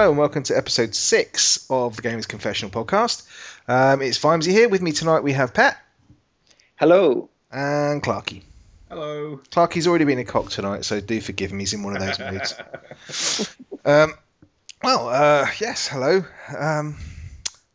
[0.00, 3.22] Hello and welcome to episode six of the Gamers Confessional podcast.
[3.68, 4.66] Um, it's Vimesy here.
[4.66, 5.76] With me tonight we have Pet
[6.76, 7.28] Hello.
[7.52, 8.40] and Clarky.
[8.88, 9.42] Hello.
[9.50, 11.58] Clarky's already been a cock tonight, so do forgive him.
[11.58, 13.54] He's in one of those moods.
[13.84, 14.14] Um,
[14.82, 16.24] well, uh, yes, hello.
[16.58, 16.96] Um,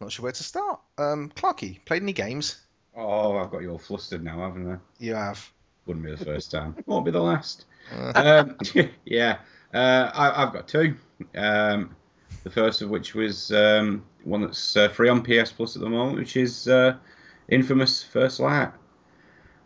[0.01, 0.79] not sure where to start.
[0.97, 2.59] Um, Clarky, played any games?
[2.97, 4.77] oh, I've got you all flustered now, haven't I?
[4.97, 5.47] You have.
[5.85, 6.75] Wouldn't be the first time.
[6.87, 7.65] Won't be the last.
[7.95, 9.37] Uh, Um, yeah.
[9.71, 10.95] Uh, I, I've got two.
[11.35, 11.95] Um,
[12.43, 15.89] the first of which was um, one that's uh, free on PS Plus at the
[15.89, 16.95] moment, which is uh,
[17.49, 18.71] Infamous First Light,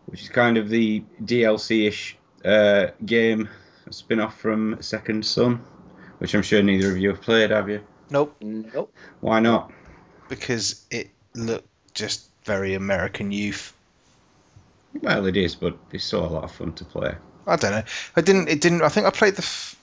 [0.08, 3.50] which is kind of the DLC-ish uh, game,
[3.90, 5.62] spin-off from Second Son,
[6.20, 7.82] which I'm sure neither of you have played, have you?
[8.09, 8.94] nope, Nope.
[9.22, 9.72] Why not?
[10.30, 13.73] because it looked just very American youth.
[15.02, 17.16] Well, it is, but it's still a lot of fun to play.
[17.48, 17.84] I don't know.
[18.16, 18.48] I didn't.
[18.48, 18.83] It didn't.
[18.83, 19.42] I think I played the.
[19.42, 19.78] F-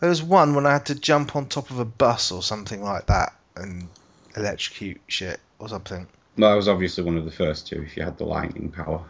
[0.00, 2.82] there was one when I had to jump on top of a bus or something
[2.82, 3.88] like that and
[4.36, 6.06] electrocute shit or something.
[6.36, 7.82] Well, that was obviously one of the first two.
[7.82, 9.04] If you had the lightning power.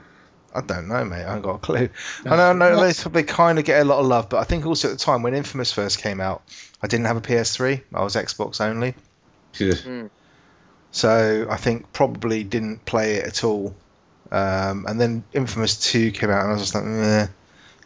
[0.55, 1.16] I don't know, mate.
[1.16, 1.91] I haven't got a clue.
[2.25, 4.44] I know, I know they, they kind of get a lot of love, but I
[4.44, 6.42] think also at the time when Infamous first came out,
[6.83, 7.83] I didn't have a PS3.
[7.92, 8.94] I was Xbox only,
[9.53, 10.11] Phew.
[10.91, 13.75] so I think probably didn't play it at all.
[14.31, 17.27] Um, and then Infamous Two came out, and I was just like, meh.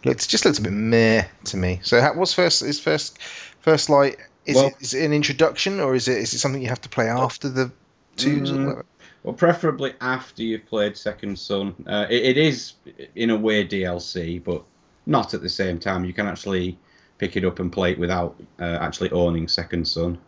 [0.05, 1.81] Looked just looked a bit meh to me.
[1.83, 2.63] So, how, what's first?
[2.63, 3.19] Is first
[3.61, 4.17] first light?
[4.45, 6.81] Is Well- it is it an introduction or is it is it something you have
[6.83, 7.71] to play after the
[8.17, 8.51] twos?
[8.51, 8.65] or Mm.
[8.67, 8.85] whatever?
[9.23, 11.75] Well, preferably after you've played Second Son.
[11.87, 12.73] Uh, it, it is,
[13.15, 14.65] in a way, DLC, but
[15.07, 16.05] not at the same time.
[16.05, 16.77] You can actually
[17.19, 20.19] pick it up and play it without uh, actually owning Second Son.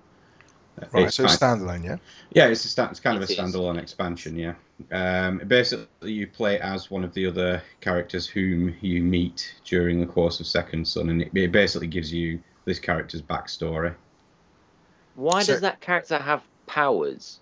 [0.92, 1.97] Right, it's so it's standalone, yeah.
[2.33, 4.55] yeah, it's, a sta- it's kind of a standalone expansion, yeah.
[4.91, 10.06] Um, basically, you play as one of the other characters whom you meet during the
[10.06, 13.95] course of Second Son, and it, it basically gives you this character's backstory.
[15.14, 17.39] Why So- does that character have powers?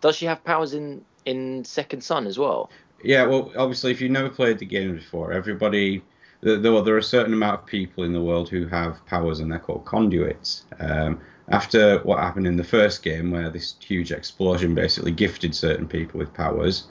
[0.00, 2.70] Does she have powers in in Second Son as well?
[3.04, 6.02] Yeah, well, obviously, if you've never played the game before, everybody,
[6.40, 9.40] there, there, there are a certain amount of people in the world who have powers,
[9.40, 10.64] and they're called conduits.
[10.80, 15.86] Um, after what happened in the first game, where this huge explosion basically gifted certain
[15.86, 16.88] people with powers,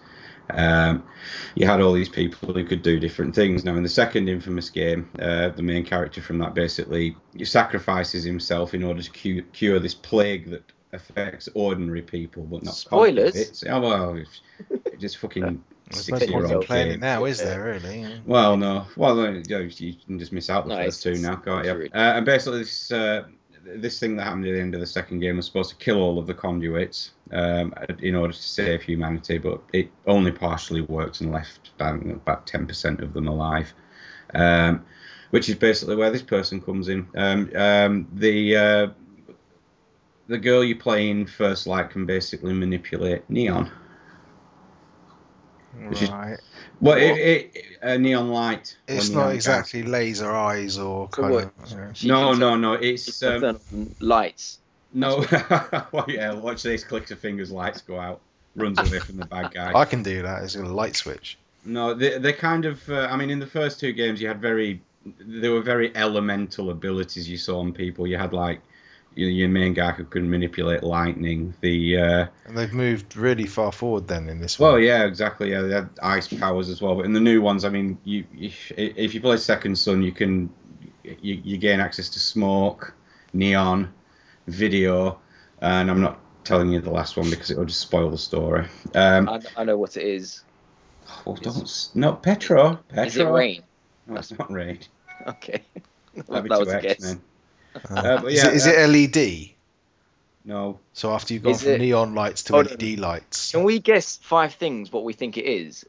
[0.52, 1.04] um,
[1.56, 3.66] you had all these people who could do different things.
[3.66, 8.74] Now, in the second infamous game, uh, the main character from that basically sacrifices himself
[8.74, 13.34] in order to cu- cure this plague that affects ordinary people, but not Spoilers?
[13.34, 13.64] conduits.
[13.68, 14.42] Oh, well, it's
[15.00, 17.64] just fucking There's no Six-year-old playing it now, is there?
[17.64, 18.20] Really?
[18.26, 18.88] Well, no.
[18.98, 21.90] Well, you can just miss out the No, first two now, can't you?
[21.94, 23.26] Uh, and basically, this uh,
[23.66, 26.02] this thing that happened at the end of the second game was supposed to kill
[26.02, 31.22] all of the conduits um, in order to save humanity, but it only partially worked
[31.22, 33.74] and left about about ten percent of them alive.
[34.34, 34.86] Um,
[35.32, 37.08] which is basically where this person comes in.
[37.16, 38.88] Um, um, the uh,
[40.28, 43.72] the girl you play in First Light can basically manipulate neon.
[45.90, 46.38] Which is- Right.
[46.82, 48.76] Well, it, it, a neon light.
[48.88, 49.36] It's neon not gas.
[49.36, 51.44] exactly laser eyes or kind what?
[51.46, 51.72] of.
[51.72, 51.92] you know.
[51.94, 52.74] She No, no, no.
[52.74, 53.60] It's um,
[54.00, 54.60] lights.
[54.94, 55.26] no.
[55.92, 56.34] well, yeah.
[56.34, 58.20] Watch these clicks of fingers, lights go out,
[58.56, 59.72] runs away from the bad guy.
[59.76, 60.44] I can do that.
[60.44, 61.38] It's a light switch.
[61.64, 62.88] No, they they kind of.
[62.90, 64.82] Uh, I mean, in the first two games, you had very.
[65.20, 68.06] There were very elemental abilities you saw on people.
[68.06, 68.62] You had like.
[69.16, 71.54] Your, your main guy who could manipulate lightning.
[71.62, 74.84] The uh, And they've moved really far forward then in this well, one.
[74.84, 75.52] yeah, exactly.
[75.52, 76.96] Yeah, they had ice powers as well.
[76.96, 80.12] But in the new ones, I mean, you, you if you play Second Son, you
[80.12, 80.50] can
[81.04, 82.94] you, you gain access to smoke,
[83.34, 83.92] neon,
[84.48, 85.20] video,
[85.62, 88.68] and I'm not telling you the last one because it will just spoil the story.
[88.94, 90.44] Um, I, I know what it is.
[91.26, 92.80] oh, don't s- no Petro.
[92.90, 93.04] Petro.
[93.06, 93.64] Is it rain?
[94.08, 94.80] No, it's not rain.
[95.28, 95.64] Okay.
[96.28, 97.16] That'd be that was a guess.
[97.76, 98.06] X-Men.
[98.06, 99.50] Uh, Uh, is, it, is uh, it LED?
[100.48, 103.52] No, So after you've gone Is from it- neon lights to Hold LED lights.
[103.52, 105.86] Can we guess five things what we think it is?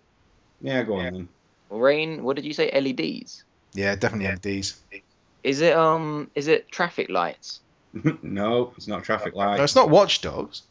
[0.63, 1.29] yeah, go on then.
[1.69, 2.23] Rain.
[2.23, 2.71] What did you say?
[2.73, 3.45] LEDs.
[3.75, 4.81] Yeah, definitely LEDs.
[5.43, 6.31] Is it um?
[6.35, 7.61] Is it traffic lights?
[8.23, 9.59] no, it's not traffic lights.
[9.59, 10.63] No, it's not watchdogs.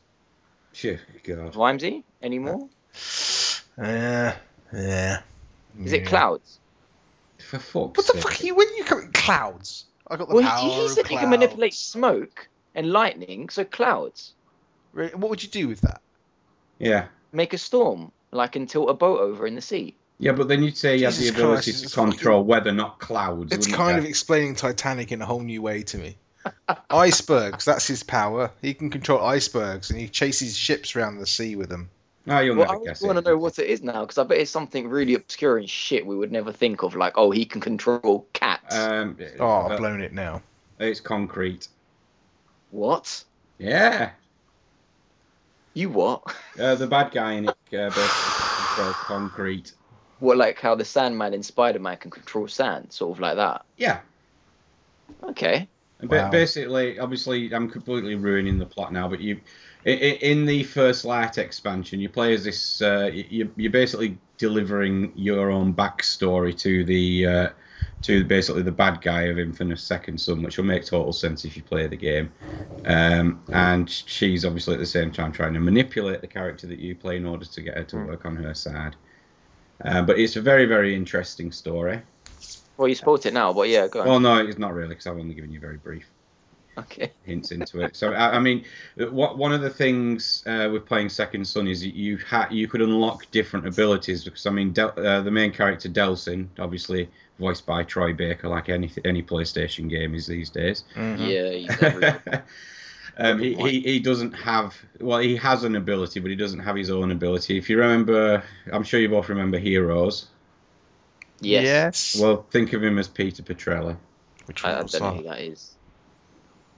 [0.74, 1.54] Shit, God.
[1.54, 2.04] Vimesy?
[2.22, 2.68] Any more?
[3.78, 4.31] Uh,
[4.74, 5.19] yeah.
[5.84, 6.60] Is it clouds?
[7.39, 7.75] For fuck's sake.
[7.75, 8.22] What the sake.
[8.24, 8.56] fuck are you?
[8.56, 9.84] When you come clouds?
[10.07, 13.50] I got the Well, power he, he of said you can manipulate smoke and lightning,
[13.50, 14.34] so clouds.
[14.94, 16.02] Re- What would you do with that?
[16.80, 17.07] Yeah.
[17.31, 19.96] Make a storm, like and tilt a boat over in the sea.
[20.19, 23.00] Yeah, but then you'd say you have the ability Christ, to control whether or not
[23.00, 23.52] clouds.
[23.54, 24.04] It's kind you?
[24.04, 26.18] of explaining Titanic in a whole new way to me.
[26.90, 28.51] icebergs, that's his power.
[28.62, 31.90] He can control icebergs and he chases ships around the sea with them.
[32.25, 34.24] No, you'll Well, I never guess want to know what it is now, because I
[34.24, 37.45] bet it's something really obscure and shit we would never think of, like, oh, he
[37.45, 38.75] can control cats.
[38.75, 40.42] Um, Oh, I've uh, blown it now.
[40.80, 41.68] it's concrete.
[42.72, 43.24] What?
[43.60, 44.12] Yeah.
[45.74, 46.24] You what?
[46.60, 48.07] Uh, the bad guy in it uh,
[48.56, 49.74] controls concrete.
[50.19, 53.66] What, like how the Sandman in Spider Man can control sand, sort of like that?
[53.77, 54.00] Yeah.
[55.24, 55.68] Okay.
[56.00, 56.31] And ba- Wow.
[56.31, 61.06] basically, obviously, I'm completely ruining the plot now, but you, i- i- in the first
[61.06, 62.82] light expansion, you play as this.
[62.82, 67.50] Uh, you, you're basically delivering your own backstory to the, uh,
[68.02, 71.56] to basically the bad guy of Infamous Second Son, which will make total sense if
[71.56, 72.32] you play the game.
[72.86, 76.96] Um, and she's obviously at the same time trying to manipulate the character that you
[76.96, 78.08] play in order to get her to Mm.
[78.08, 78.96] work on her side.
[79.84, 82.02] Uh, but it's a very, very interesting story.
[82.78, 84.08] Well, you spoiled it now, but yeah, go on.
[84.08, 86.06] Well, no, it's not really, because I've only given you very brief
[86.77, 87.12] okay.
[87.25, 87.95] hints into it.
[87.95, 88.63] So I, I mean,
[88.98, 92.81] what one of the things uh, with playing Second Son is you ha- you could
[92.81, 97.83] unlock different abilities because I mean Del- uh, the main character Delsin, obviously voiced by
[97.83, 100.83] Troy Baker, like any any PlayStation game is these days.
[100.95, 101.27] Mhm.
[101.27, 102.42] Yeah, he's
[103.18, 106.75] um, he, he he doesn't have well he has an ability, but he doesn't have
[106.75, 107.57] his own ability.
[107.57, 110.27] If you remember, I'm sure you both remember Heroes.
[111.39, 111.63] yes.
[111.63, 112.19] Yes.
[112.22, 113.98] Well, think of him as Peter Petrelli.
[114.45, 115.75] Which I, I don't know who that is.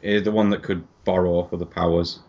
[0.02, 2.20] Is the one that could borrow other powers.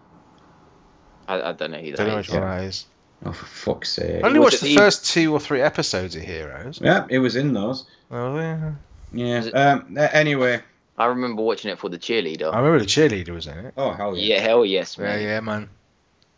[1.26, 2.35] I, I don't know who Don't know that which is.
[2.35, 2.87] one that is.
[3.25, 4.23] Oh, for fuck's sake!
[4.23, 6.81] I only was watched it the the- first two or three episodes of Heroes.
[6.82, 7.85] Yeah, it was in those.
[8.11, 8.73] Oh, yeah.
[9.12, 9.37] Yeah.
[9.38, 9.97] Was it- Um.
[9.99, 10.62] a- Anyway.
[10.97, 12.53] I remember watching it for the cheerleader.
[12.53, 13.75] I remember the cheerleader was in it.
[13.76, 14.37] Oh hell yeah.
[14.37, 15.23] yeah, hell yes, Yeah, man.
[15.23, 15.69] yeah, man.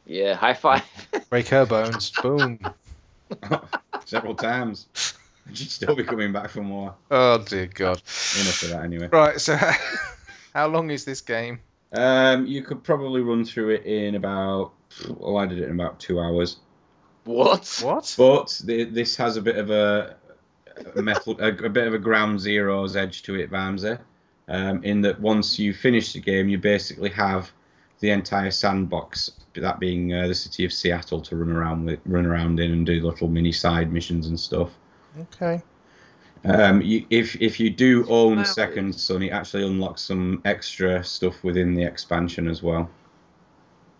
[0.06, 0.82] Yeah, high five.
[1.30, 2.10] Break her bones.
[2.22, 2.58] Boom.
[4.04, 4.86] Several times.
[5.54, 6.94] She'd still be coming back for more.
[7.10, 8.02] Oh dear God.
[8.40, 9.08] Enough of that anyway.
[9.08, 9.40] Right.
[9.40, 9.58] So,
[10.54, 11.60] how long is this game?
[11.92, 12.46] Um.
[12.46, 14.72] You could probably run through it in about.
[15.20, 16.58] Oh, I did it in about two hours.
[17.24, 17.80] what?
[17.82, 18.14] What?
[18.16, 20.16] But the, this has a bit of a,
[20.96, 23.98] a metal, a, a bit of a Ground Zeroes edge to it, Vimesy.
[24.48, 27.52] Um, in that once you finish the game, you basically have
[28.00, 32.26] the entire sandbox, that being uh, the city of Seattle, to run around with, run
[32.26, 34.70] around in and do little mini side missions and stuff.
[35.18, 35.62] Okay.
[36.44, 38.44] Um, you, if if you do own Wow.
[38.44, 42.88] Second Son, it actually unlocks some extra stuff within the expansion as well.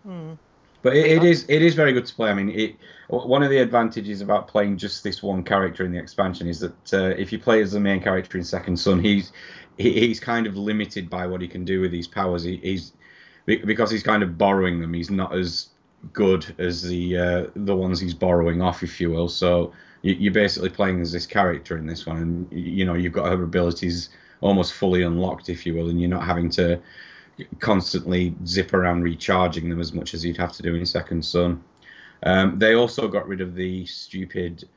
[0.03, 0.33] Hmm.
[0.81, 2.31] But it, it is it is very good to play.
[2.31, 2.75] I mean, it
[3.09, 6.93] one of the advantages about playing just this one character in the expansion is that
[6.93, 9.31] uh, if you play as the main character in Second Son, he's
[9.77, 12.43] he, he's kind of limited by what he can do with these powers.
[12.43, 12.93] He, he's
[13.45, 14.93] because he's kind of borrowing them.
[14.93, 15.69] He's not as
[16.13, 19.27] good as the uh, the ones he's borrowing off, if you will.
[19.27, 23.27] So you're basically playing as this character in this one, and you know you've got
[23.31, 24.09] her abilities
[24.41, 26.79] almost fully unlocked, if you will, and you're not having to
[27.59, 31.63] constantly zip around recharging them as much as you'd have to do in Second Son.
[32.23, 34.67] Um, they also got rid of the stupid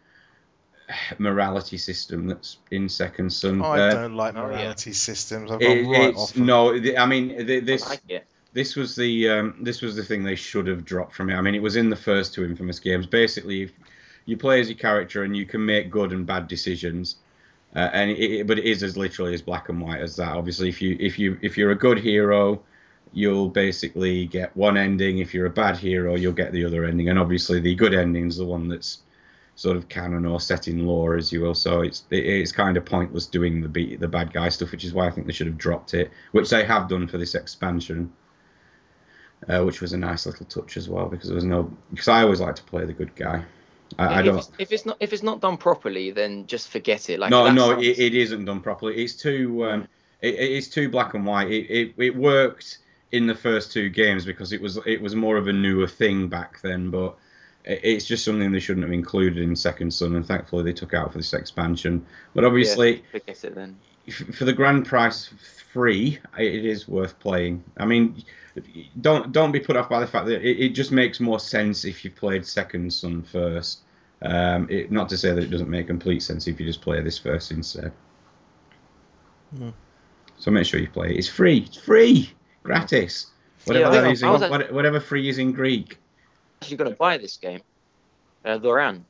[1.18, 3.62] morality system that's in Second Son.
[3.62, 4.56] I Uh, don't like oh, yeah.
[4.56, 5.50] morality systems.
[5.50, 6.32] I've it- gone right it's off.
[6.34, 6.46] them.
[6.46, 8.26] no, the, I mean the, I this like it.
[8.52, 11.34] this was the um, this was the thing they should have dropped from it.
[11.34, 13.06] I mean, it was in the first two infamous games.
[13.06, 13.72] Basically, if
[14.26, 17.16] you play as your character and you can make good and bad decisions,
[17.74, 20.36] uh, and it, but it is as literally as black and white as that.
[20.36, 22.62] Obviously, if you if you if you're a good hero,
[23.12, 25.18] you'll basically get one ending.
[25.18, 27.08] If you're a bad hero, you'll get the other ending.
[27.08, 28.98] And obviously, the good ending is the one that's
[29.56, 31.54] sort of canon or set in lore, as you will.
[31.54, 34.84] So it's it, it's kind of pointless doing the be- the bad guy stuff, which
[34.84, 37.34] is why I think they should have dropped it, which they have done for this
[37.34, 38.12] expansion.
[39.46, 42.22] Uh, which was a nice little touch as well because there was no because I
[42.22, 43.44] always like to play the good guy.
[43.98, 44.38] I, I if, don't.
[44.38, 47.18] It's, if it's not if it's not done properly, then just forget it.
[47.18, 49.02] Like no, no, sounds- it, it isn't done properly.
[49.02, 49.88] It's too, um,
[50.20, 51.50] it, it's too black and white.
[51.50, 52.78] It, it, it worked
[53.12, 56.28] in the first two games because it was it was more of a newer thing
[56.28, 57.16] back then, but
[57.64, 61.12] it's just something they shouldn't have included in Second Son, and thankfully they took out
[61.12, 62.04] for this expansion.
[62.34, 63.78] But obviously, forget it then.
[64.32, 65.30] for the grand price
[65.72, 67.64] free, it is worth playing.
[67.78, 68.22] I mean,
[69.00, 71.84] don't don't be put off by the fact that it, it just makes more sense
[71.84, 73.80] if you played Second Son first.
[74.22, 77.00] Um, it, not to say that it doesn't make complete sense if you just play
[77.02, 77.92] this first instead.
[79.56, 79.70] Hmm.
[80.38, 81.16] So make sure you play it.
[81.18, 81.58] It's free.
[81.66, 82.30] It's free.
[82.62, 83.26] Gratis.
[83.66, 85.52] Whatever, Yeah, I that think is I in- was act- what- whatever free is in
[85.52, 85.98] Greek.
[86.62, 87.60] Actually, gonna buy this game.
[88.44, 89.02] Uh, Thoran.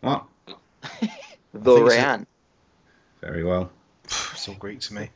[0.00, 0.24] What?
[1.54, 2.26] Thoran.
[3.20, 3.70] Very well.
[4.32, 5.10] It's all Greek to me.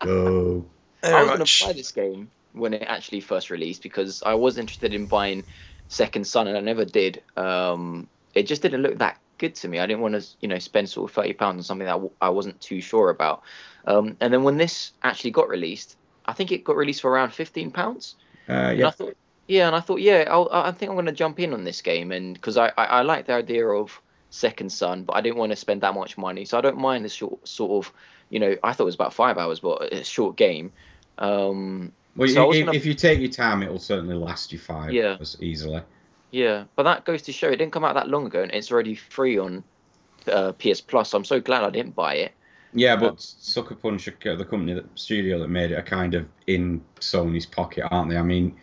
[0.00, 0.64] Go.
[1.02, 4.94] I was gonna buy this game when it actually first released because I was interested
[4.94, 5.44] in buying
[5.88, 7.22] Second Son and I never did.
[7.36, 9.78] Um, it just didn't look that good to me.
[9.78, 12.30] I didn't want to, you know, spend sort of thirty pounds on something that I
[12.30, 13.42] wasn't too sure about.
[13.86, 17.32] Um, and then when this actually got released, I think it got released for around
[17.32, 18.16] fifteen pounds.
[18.48, 18.90] Uh, yeah.
[18.90, 21.64] thought, yeah, and I thought, yeah, I'll, I think I'm going to jump in on
[21.64, 24.00] this game, and because I, I, I like the idea of
[24.30, 27.04] Second Son, but I didn't want to spend that much money, so I don't mind
[27.04, 27.92] this short, sort of,
[28.30, 30.72] you know, I thought it was about five hours, but a short game.
[31.18, 34.92] Um, Well, So if, gonna- if you take your time, it'll certainly last you five
[34.92, 35.14] Yeah.
[35.18, 35.82] hours easily.
[36.32, 38.72] Yeah, but that goes to show it didn't come out that long ago, and it's
[38.72, 39.62] already free on
[40.26, 41.14] uh, PS Plus.
[41.14, 42.32] I'm so glad I didn't buy it.
[42.74, 46.14] Yeah, Uh, but Sucker Punch, uh, the company, that studio that made it, are kind
[46.14, 48.16] of in Sony's pocket, aren't they?
[48.18, 48.54] I mean,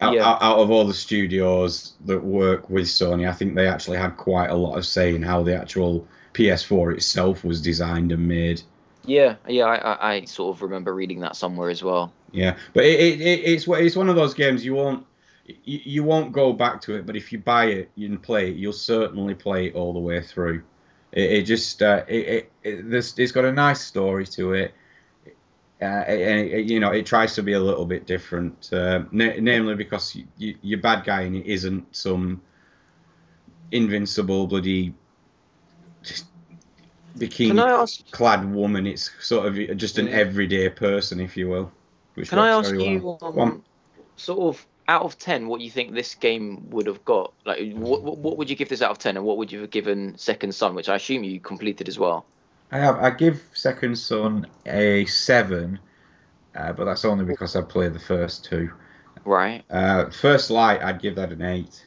[0.00, 0.28] out, Yeah.
[0.40, 4.50] out of all the studios that work with Sony, I think they actually had quite
[4.50, 8.62] a lot of say in how the actual PS4 itself was designed and made.
[9.04, 12.12] Yeah, yeah, I, I, sort of remember reading that somewhere as well.
[12.30, 15.04] Yeah, but it, it, it, it's it's one of those games you won't
[15.46, 18.56] you, you won't go back to it, but if you buy it and play it,
[18.56, 20.62] you'll certainly play it all the way through.
[21.12, 24.74] It, it just uh, it, it, it it's got a nice story to it,
[25.80, 29.74] uh, and you know it tries to be a little bit different, uh, na- namely
[29.74, 32.40] because you, you, your bad guy in it isn't some
[33.72, 34.94] invincible bloody
[37.18, 38.10] bikini Can I ask?
[38.10, 38.86] clad woman.
[38.86, 41.70] It's sort of just an everyday person, if you will.
[42.24, 43.40] Can I ask very you, well.
[43.40, 43.64] um,
[44.16, 47.32] sort of out of ten, what you think this game would have got?
[47.46, 49.70] Like, what, what would you give this out of ten, and what would you have
[49.70, 52.26] given Second Son, which I assume you completed as well?
[52.70, 52.96] I have.
[52.96, 55.78] I give Second Son a seven,
[56.54, 58.70] uh, but that's only because I played the first two.
[59.24, 59.62] Right?
[59.70, 61.86] Uh, First Light, I'd give that an eight.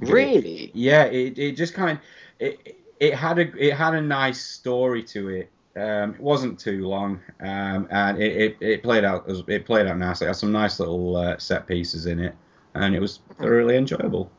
[0.00, 0.70] Really?
[0.74, 2.04] Yeah, it, it just kind of
[2.40, 5.50] it, it had a it had a nice story to it.
[5.74, 9.98] Um, it wasn't too long, um, and it, it, it played out it played out
[9.98, 10.26] nicely.
[10.26, 12.34] It had some nice little uh, set pieces in it,
[12.74, 14.30] and it was thoroughly enjoyable.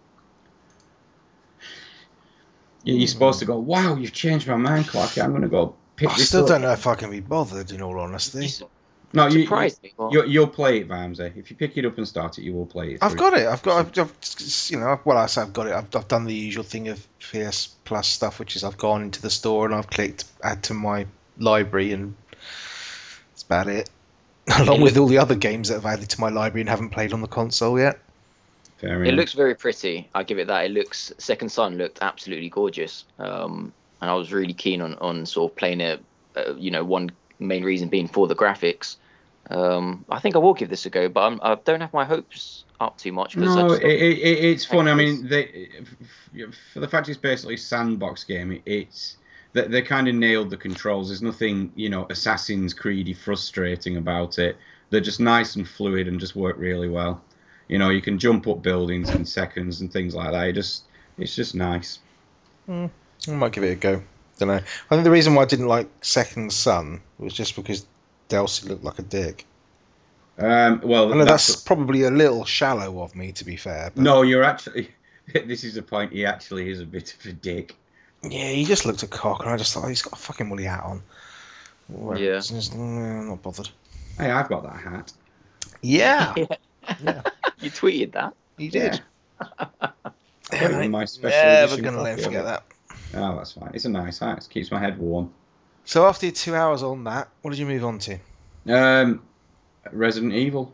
[2.85, 5.21] You- You're supposed to go, wow, you've changed my mind, Clarky.
[5.21, 7.19] I'm going to go pick I this still up." don't know if I can be
[7.19, 8.47] bothered, in all honesty.
[9.13, 9.93] You No, you, you, surprised me.
[9.95, 11.37] Well, you, you'll play it, Vimesy.
[11.37, 12.99] If you pick it up and start it, you will play it.
[13.01, 13.45] I've got it.
[13.45, 13.77] I've got.
[13.79, 14.11] I've, I've
[14.69, 14.99] you know.
[15.05, 15.73] Well, I say I've got it.
[15.73, 19.21] I've, I've done the usual thing of PS Plus stuff, which is I've gone into
[19.21, 21.05] the store and I've clicked add to my
[21.37, 22.15] library, and
[23.31, 23.89] that's about it.
[24.59, 27.13] Along with all the other games that I've added to my library and haven't played
[27.13, 27.99] on the console yet.
[28.77, 29.19] Fair It enough.
[29.19, 30.09] looks very pretty.
[30.13, 30.65] I give it that.
[30.65, 35.25] It looks Second Son looked absolutely gorgeous, um, and I was really keen on, on
[35.25, 36.03] sort of playing it.
[36.35, 38.97] Uh, you know, one main reason being for the graphics.
[39.49, 42.05] Um, I think I will give this a go, but I'm, I don't have my
[42.05, 43.35] hopes up too much.
[43.35, 44.87] No, it, it, it- it's fun.
[44.87, 45.69] I mean, they,
[46.73, 49.17] for the fact it's basically a sandbox game, it, it's
[49.53, 51.09] they, they kind of nailed the controls.
[51.09, 54.57] There's nothing, you know, Assassin's Creedy frustrating about it.
[54.89, 57.21] They're just nice and fluid and just work really well.
[57.67, 60.47] You know, you can jump up buildings in seconds and things like that.
[60.49, 60.83] It just,
[61.17, 61.99] it's just nice.
[62.69, 62.89] I
[63.27, 64.03] might give it a go.
[64.37, 64.55] Don't know.
[64.55, 67.85] I think the reason why I didn't like Second Son was just because
[68.29, 69.45] Delsin looked like a dick.
[70.37, 73.91] Um, well, I know that's, that's probably a little shallow of me, to be fair.
[73.93, 74.89] But no, you're actually.
[75.45, 76.11] This is the point.
[76.11, 77.77] He actually is a bit of a dick.
[78.23, 80.49] Yeah, he just looked a cock, and I just thought oh, he's got a fucking
[80.49, 81.01] woolly hat on.
[81.87, 82.37] Well, Yeah.
[82.37, 83.69] it's just, mm, I'm not bothered.
[84.17, 85.13] Hey, I've got that hat.
[85.81, 88.33] Yeah, you tweeted that.
[88.57, 89.01] You did.
[89.39, 89.91] Put
[90.51, 92.63] it my special Never gonna let him copy forget that.
[93.15, 93.71] Oh, that's fine.
[93.73, 94.39] It's a nice hat.
[94.39, 95.33] It keeps my head warm.
[95.85, 98.17] So after your two hours on that, what did you move on to?
[98.69, 99.21] Um,
[99.91, 100.73] Resident Evil,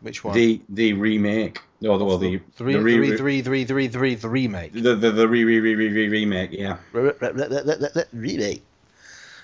[0.00, 0.34] Which one?
[0.34, 3.88] the the remake, or the well the three, the re- three, re- three, three, three,
[3.88, 4.72] three, the remake.
[4.72, 6.52] the the, the re, re, re, re, re, remake.
[6.52, 8.62] Yeah, Remake.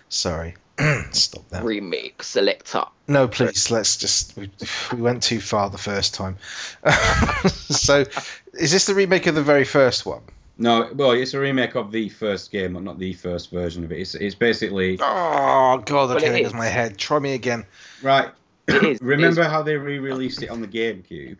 [0.09, 0.55] Sorry,
[1.11, 1.65] stop that.
[1.65, 2.85] Remake selector.
[3.09, 4.37] No, please, let's just.
[4.37, 4.51] We,
[4.93, 6.37] we went too far the first time.
[7.47, 8.05] so,
[8.53, 10.23] is this the remake of the very first one?
[10.57, 13.93] No, well, it's a remake of the first game, but not the first version of
[13.93, 14.01] it.
[14.01, 16.55] It's it's basically Oh, God, Well, okay, it is.
[16.55, 16.97] my head.
[16.99, 17.67] Try me again.
[18.03, 18.31] right.
[18.67, 19.01] It is.
[19.03, 19.51] Remember it is.
[19.51, 21.37] how they re-released it on the GameCube?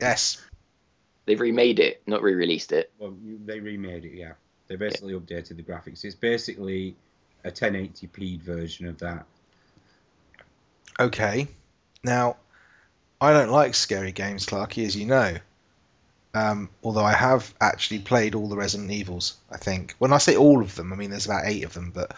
[0.00, 0.40] Yes.
[1.26, 2.92] They remade it, not re-released it.
[2.98, 4.12] Well, you- they remade it.
[4.14, 4.32] Yeah,
[4.68, 6.04] they basically updated the graphics.
[6.04, 6.96] It's basically
[7.44, 9.26] a 1080p version of that.
[10.98, 11.48] Okay.
[12.02, 12.36] Now,
[13.20, 15.36] I don't like scary games, Clarky, as you know.
[16.34, 19.94] Um, although I have actually played all the Resident Evils, I think.
[19.98, 22.10] When I say all of them, I mean there's about eight of them, but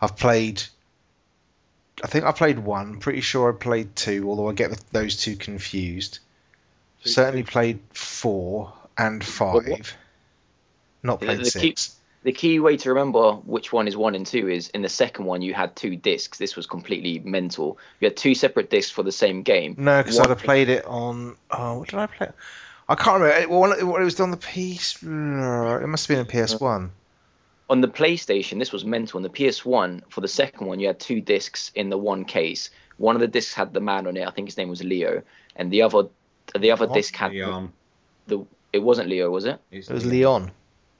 [0.00, 0.62] I've played.
[2.02, 2.98] I think I played one.
[2.98, 6.20] Pretty sure I played two, although I get those two confused.
[7.04, 9.66] Two- Certainly played four and five.
[9.68, 9.96] what-
[11.02, 11.96] Not The- played the key- six.
[12.24, 15.24] The key way to remember which one is one and two is in the second
[15.24, 16.38] one you had two discs.
[16.38, 17.78] This was completely mental.
[18.00, 19.74] You had two separate discs for the same game.
[19.76, 21.36] No, because I'd have played it on.
[21.50, 22.28] Oh, what did I play?
[22.92, 23.40] I can't remember.
[23.40, 25.02] It, well, it was on the PS.
[25.02, 26.90] It must have been a PS1.
[27.70, 29.16] On the PlayStation, this was mental.
[29.16, 32.68] On the PS1, for the second one, you had two discs in the one case.
[32.98, 34.28] One of the discs had the man on it.
[34.28, 35.22] I think his name was Leo,
[35.56, 36.02] and the other,
[36.58, 36.94] the other What?
[36.94, 37.72] disc had Leon.
[38.26, 38.44] the.
[38.74, 39.58] It wasn't Leo, was it?
[39.70, 40.50] It was Leon.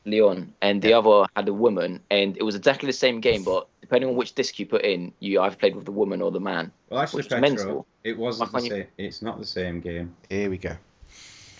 [0.07, 3.69] Leon, and the other had a woman, and it was exactly the same game, but
[3.83, 6.41] depending on which disc you put in, you either played with the woman or the
[6.41, 6.73] man.
[6.89, 7.87] Well, actually, Which is Petro, mental.
[8.03, 8.87] it wasn't the Why can't same.
[8.97, 10.17] It's not the same game.
[10.31, 10.75] Here we go.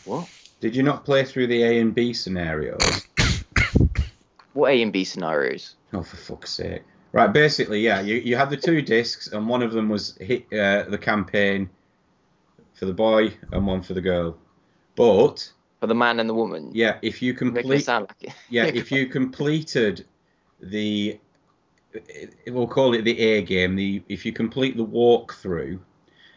[0.05, 0.29] What?
[0.61, 3.07] Did you not play through the A and B scenarios?
[4.53, 5.77] What A and B scenarios?
[5.93, 6.83] Oh, for fuck's sake!
[7.13, 10.47] Right, basically, yeah, you, you had the two discs, and one of them was hit
[10.53, 11.69] uh, the campaign
[12.75, 14.37] for the boy and one for the girl.
[14.95, 16.71] But For the man and the woman.
[16.75, 18.35] yeah, if you complete, sound like it.
[18.51, 20.07] yeah, if you completed
[20.61, 21.19] the,
[22.49, 23.77] we'll call it the A game.
[23.77, 25.79] The if you complete the walkthrough,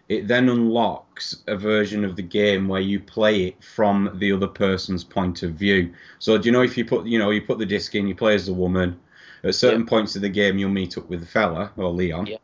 [0.08, 4.48] it then unlocks a version of the game where you play it from the other
[4.48, 5.94] person's point of view.
[6.20, 8.16] So do you know if you put you know you put the disc in, you
[8.16, 9.00] play as the woman.
[9.44, 12.26] At certain points of the game, you'll meet up with the fella or Leon.
[12.26, 12.38] Yeah.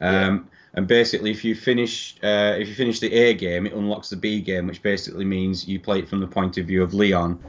[0.00, 4.10] Um, and basically, if you finish uh, if you finish the A game, it unlocks
[4.10, 6.94] the B game, which basically means you play it from the point of view of
[6.94, 7.42] Leon,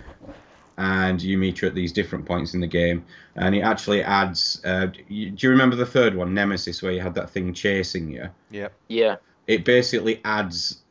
[0.78, 3.04] and you meet her at these different points in the game.
[3.36, 4.62] And it actually adds.
[4.64, 8.12] Uh, you, do you remember the third one, Nemesis, where you had that thing chasing
[8.12, 8.30] you?
[8.52, 8.70] Yeah.
[8.88, 9.18] Yeah.
[9.48, 10.82] It basically adds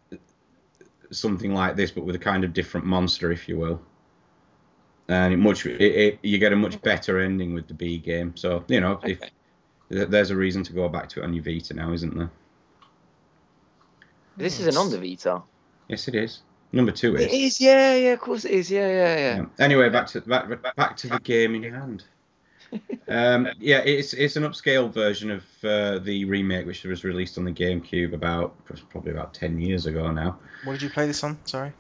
[1.11, 3.81] something like this, but with a kind of different monster, if you will.
[5.09, 8.37] And it much it, it, you get a much better ending with the B game.
[8.37, 9.31] So you know, if Okay.
[9.91, 12.31] th- there's a reason to go back to it on your Vita now, isn't there?
[14.37, 15.43] This isn't on the Vita.
[15.89, 16.41] Yes, it is.
[16.73, 17.23] Number two is.
[17.23, 19.37] It is, yeah, yeah, of course it is, yeah, yeah, yeah.
[19.37, 19.65] Yeah.
[19.65, 22.05] Anyway, back to back, back to the game in hand.
[23.07, 27.45] Um, yeah, it's it's an upscale version of uh, the remake, which was released on
[27.45, 28.55] the GameCube about
[28.89, 30.39] probably about ten years ago now.
[30.65, 31.39] What did you play this on?
[31.45, 31.73] Sorry.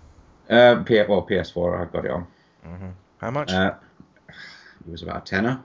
[0.51, 2.27] Uh, P- well, PS4, I've got it on.
[2.63, 3.51] hmm How much?
[3.51, 3.73] Uh,
[4.29, 5.63] it was about a tenner.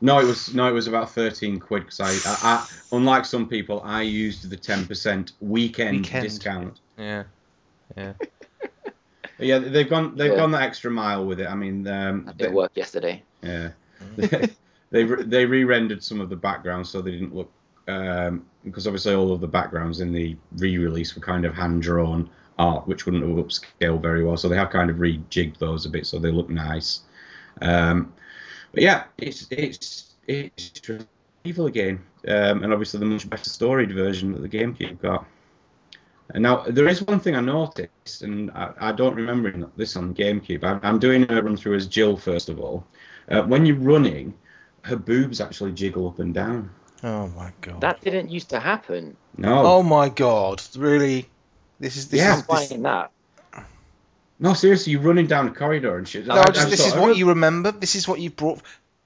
[0.00, 3.48] No, it was no, it was about thirteen quid because I, I, I, unlike some
[3.48, 6.22] people, I used the ten percent weekend, Weekend.
[6.24, 6.80] discount.
[6.96, 7.24] yeah.
[7.96, 8.12] Yeah.
[9.38, 10.36] Yeah, they've gone they've Yeah.
[10.36, 11.48] gone that extra mile with it.
[11.48, 13.22] I mean, um, That didn't work yesterday.
[13.42, 13.70] Yeah.
[14.90, 17.50] they re- they re-rendered some of the backgrounds so they didn't look
[17.88, 22.86] um, because obviously all of the backgrounds in the re-release were kind of hand-drawn art,
[22.86, 24.36] which wouldn't have upscaled very well.
[24.36, 27.00] So they have kind of rejigged those a bit so they look nice.
[27.60, 28.12] Um,
[28.72, 30.80] but yeah, it's it's it's
[31.44, 35.26] evil again, um, and obviously the much better storied version that the GameCube got.
[36.34, 40.14] And now there is one thing I noticed, and I, I don't remember this on
[40.14, 40.64] GameCube.
[40.64, 42.86] I'm, I'm doing a run through as Jill first of all.
[43.28, 44.34] Uh, when you're running,
[44.82, 46.70] her boobs actually jiggle up and down.
[47.04, 47.80] Oh my god.
[47.80, 49.16] That didn't used to happen.
[49.36, 50.62] No, Oh my god.
[50.76, 51.28] Really?
[51.80, 52.36] This is this Yeah.
[52.38, 53.10] is I'm this, buying that.
[54.38, 56.26] no, seriously, you're running down a corridor and shit.
[56.26, 57.72] No, I- just I this is what you remember.
[57.72, 58.60] This is what you brought.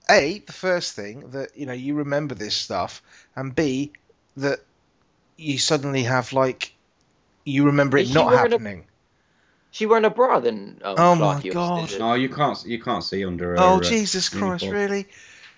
[0.09, 3.02] A, the first thing that you know you remember this stuff,
[3.35, 3.92] and B,
[4.37, 4.61] that
[5.37, 6.72] you suddenly have like
[7.44, 8.85] you remember it she not wearing a- happening.
[9.77, 10.81] She wearing a bra then?
[10.83, 11.99] Um, Oh my Clarky, God.
[11.99, 12.65] No, you can't.
[12.65, 13.57] You can't see under her.
[13.61, 14.65] Oh uh, Jesus Christ!
[14.65, 14.73] uniform.
[14.91, 15.07] Really?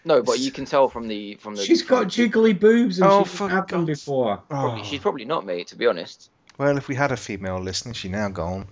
[0.05, 1.63] No, but you can tell from the from the.
[1.63, 4.39] She's got jiggly boobs and Oh, she for didn't them God's- before.
[4.49, 4.85] Probably, Oh.
[4.85, 5.69] she's probably not, mate.
[5.69, 6.31] To be honest.
[6.59, 8.67] Well, if we had a female listening, she now gone.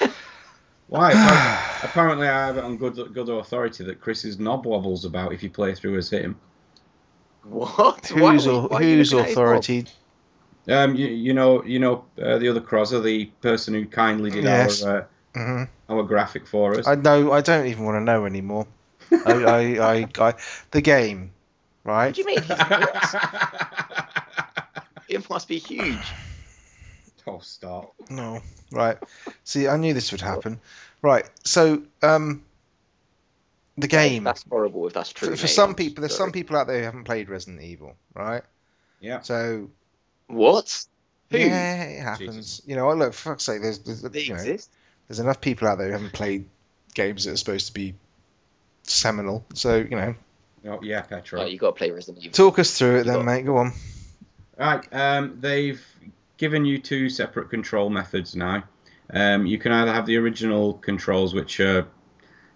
[0.88, 1.12] Why?
[1.14, 5.42] Appar- Apparently, I have it on good good authority that Chris's knob wobbles about if
[5.42, 6.36] you play through as him.
[7.44, 8.10] What?
[8.14, 9.86] Why Whose are why are whose looking at authority?
[10.68, 14.44] Um, you, you know, you know uh, the other Crozzer, the person who kindly did
[14.44, 14.82] Yes.
[14.82, 15.68] our uh, Mhm.
[15.88, 16.86] our graphic for us.
[16.86, 17.32] I know.
[17.32, 18.66] I don't even want to know anymore.
[19.10, 19.60] I, I,
[19.94, 20.34] I, I,
[20.70, 21.32] the game,
[21.82, 21.94] right?
[21.94, 22.14] What right?
[22.14, 22.42] do you mean?
[22.42, 23.14] He's?
[25.06, 26.12] It must be huge.
[27.26, 27.94] oh, stop.
[28.10, 28.40] No,
[28.72, 28.98] right.
[29.44, 30.60] See, I knew this would happen.
[31.02, 31.28] Right.
[31.44, 32.42] So, um,
[33.76, 34.24] the game.
[34.24, 35.30] That's horrible if that's true.
[35.30, 36.28] For, for some people, there's sorry.
[36.28, 38.42] some people out there who haven't played Resident Evil, right?
[39.00, 39.20] Yeah.
[39.20, 39.70] So
[40.26, 40.84] What?
[41.30, 41.38] Who?
[41.38, 42.36] yeah, it happens.
[42.36, 42.62] Jesus.
[42.66, 45.78] You know, look, for fuck's sake, there's, there's They you know, there's enough people out
[45.78, 46.46] there who haven't played
[46.94, 47.94] games that are supposed to be
[48.84, 49.44] seminal.
[49.54, 50.14] So you know,
[50.66, 51.42] Oh, yeah, Petro.
[51.42, 52.32] Oh, you got to play Resident Evil.
[52.32, 53.42] talk us through it You then, got- mate.
[53.44, 53.72] Go on.
[54.58, 54.86] Right.
[54.92, 55.84] Um, they've
[56.38, 58.64] given you two separate control methods now.
[59.12, 61.86] Um, you can either have the original controls, which are,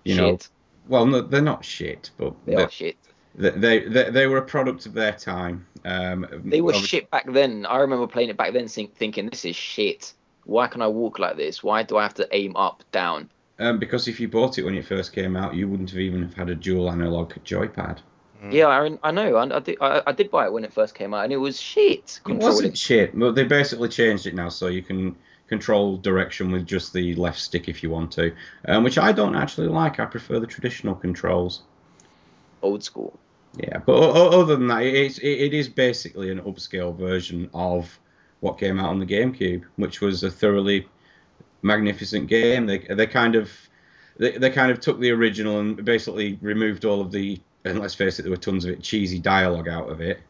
[0.05, 0.39] you know,
[0.87, 2.97] well, no, they're not shit, but They are shit.
[3.39, 5.67] They, they, they they were a product of their time.
[5.85, 7.65] Um, They were obvi- shit back then.
[7.67, 10.13] I remember playing it back then, think, thinking this is shit.
[10.45, 11.63] Why can I walk like this?
[11.63, 13.31] Why do I have to aim up, down?
[13.59, 16.23] Um, because if you bought it when it first came out, you wouldn't have even
[16.23, 17.99] have had a dual analog joypad.
[18.43, 18.53] Mm.
[18.53, 19.37] Yeah, I, I know.
[19.37, 21.39] I, I, did, I, I did buy it when it first came out, and it
[21.39, 22.21] was shit.
[22.29, 23.19] It wasn't shit.
[23.19, 25.17] But they basically changed it now, so you can
[25.49, 28.33] control direction with just the left stick if you want to,
[28.67, 29.99] um, which I don't actually like.
[29.99, 31.63] I prefer the traditional controls.
[32.63, 33.19] old school.
[33.57, 37.51] Yeah, but o- o- other than that, it's, it, it is basically an upscale version
[37.55, 37.99] of
[38.41, 40.87] what came out on the GameCube, which was a thoroughly
[41.63, 42.67] magnificent game.
[42.67, 43.51] They they kind of
[44.17, 47.95] they, they kind of took the original and basically removed all of the and let's
[47.95, 50.21] face it, there were tons of it cheesy dialogue out of it.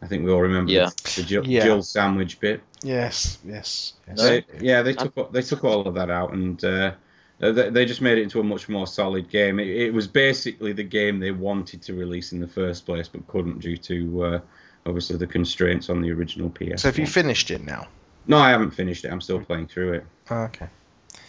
[0.00, 0.90] I think we all remember Yeah.
[1.16, 1.62] the Jill, Yeah.
[1.64, 2.60] Jill sandwich bit.
[2.82, 3.94] Yes, yes.
[4.06, 4.20] yes.
[4.20, 6.92] They, yeah, they took they took all of that out and uh,
[7.38, 9.58] they, they just made it into a much more solid game.
[9.58, 13.26] It, it was basically the game they wanted to release in the first place, but
[13.26, 14.40] couldn't due to uh,
[14.86, 16.82] obviously the constraints on the original PS.
[16.82, 17.88] So have you finished it now?
[18.26, 19.12] no, I haven't finished it.
[19.12, 20.06] I'm still playing through it.
[20.30, 20.68] Oh, okay.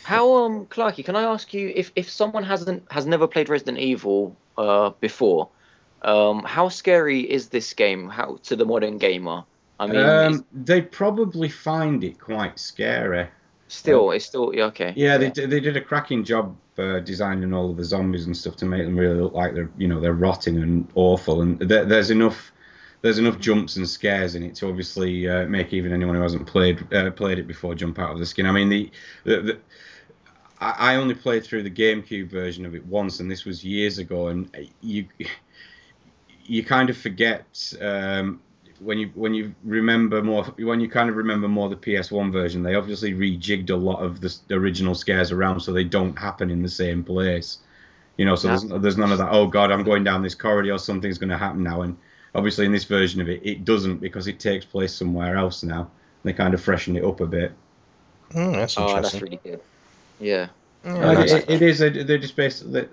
[0.04, 3.80] How um Clarky, can I ask you if if someone hasn't has never played Resident
[3.80, 5.50] Evil uh before,
[6.04, 9.44] um how scary is this game how to the modern gamer?
[9.80, 13.28] I mean, it's Um, they probably find it quite scary.
[13.68, 14.94] Still it's still yeah, okay.
[14.96, 18.36] Yeah, they did, they did a cracking job uh, designing all of the zombies and
[18.36, 21.42] stuff to make them really look like they're you know they're rotting and awful.
[21.42, 22.52] And there, there's enough
[23.02, 26.48] there's enough jumps and scares in it to obviously uh, make even anyone who hasn't
[26.48, 28.46] played uh, played it before jump out of the skin.
[28.46, 28.92] I mean the,
[29.24, 29.60] the, the
[30.60, 33.98] I I only played through the GameCube version of it once, and this was years
[33.98, 34.50] ago, and
[34.82, 35.08] you
[36.44, 38.40] you kind of forget um,
[38.80, 42.64] when you when you remember more when you kind of remember more the PS1 version.
[42.64, 46.62] They obviously rejigged a lot of the, original scares around so they don't happen in
[46.62, 47.60] the same place.
[48.18, 48.58] You know, so Yeah.
[48.58, 49.30] there's there's none of that.
[49.32, 50.78] Oh God, I'm going down this corridor.
[50.78, 51.98] Something's going to happen now, and
[52.34, 55.90] obviously in this version of it, it doesn't because it takes place somewhere else now.
[56.24, 57.54] They kind of freshen it up a bit.
[58.32, 59.62] Mm, that's Oh, that's really good.
[60.20, 60.48] Yeah.
[60.86, 61.82] Yeah, it, it is.
[61.82, 62.88] a- They're just basically.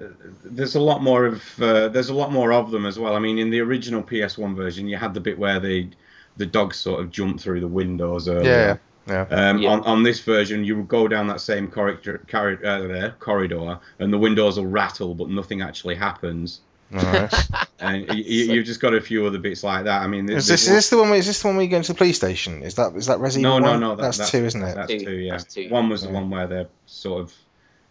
[0.44, 1.42] There's a lot more of.
[1.62, 3.14] Uh, there's a lot more of them as well.
[3.14, 5.90] I mean, in the original PS1 version, you had the bit where they,
[6.38, 8.28] the dogs sort of jump through the windows.
[8.28, 8.80] Earlier.
[9.06, 9.48] yeah, yeah.
[9.50, 9.70] Um, Yeah.
[9.70, 14.12] on, on this version, you would go down that same corridor, corri- uh, corridor, and
[14.12, 16.60] the windows will rattle, but nothing actually happens.
[16.90, 17.48] Nice.
[17.82, 20.02] And you, you, you've just got a few other bits like that.
[20.02, 21.10] I mean, is there's this is this the one?
[21.10, 22.62] Where, is this the one where you go into the police station?
[22.62, 23.60] Is that is that Resident no, Evil?
[23.66, 23.80] no, one?
[23.80, 23.96] no.
[23.96, 24.74] That, that's, two, isn't it?
[24.76, 25.16] That's Two, two.
[25.16, 25.32] Yeah.
[25.32, 25.68] that's two.
[25.68, 27.34] One was the one where they're sort of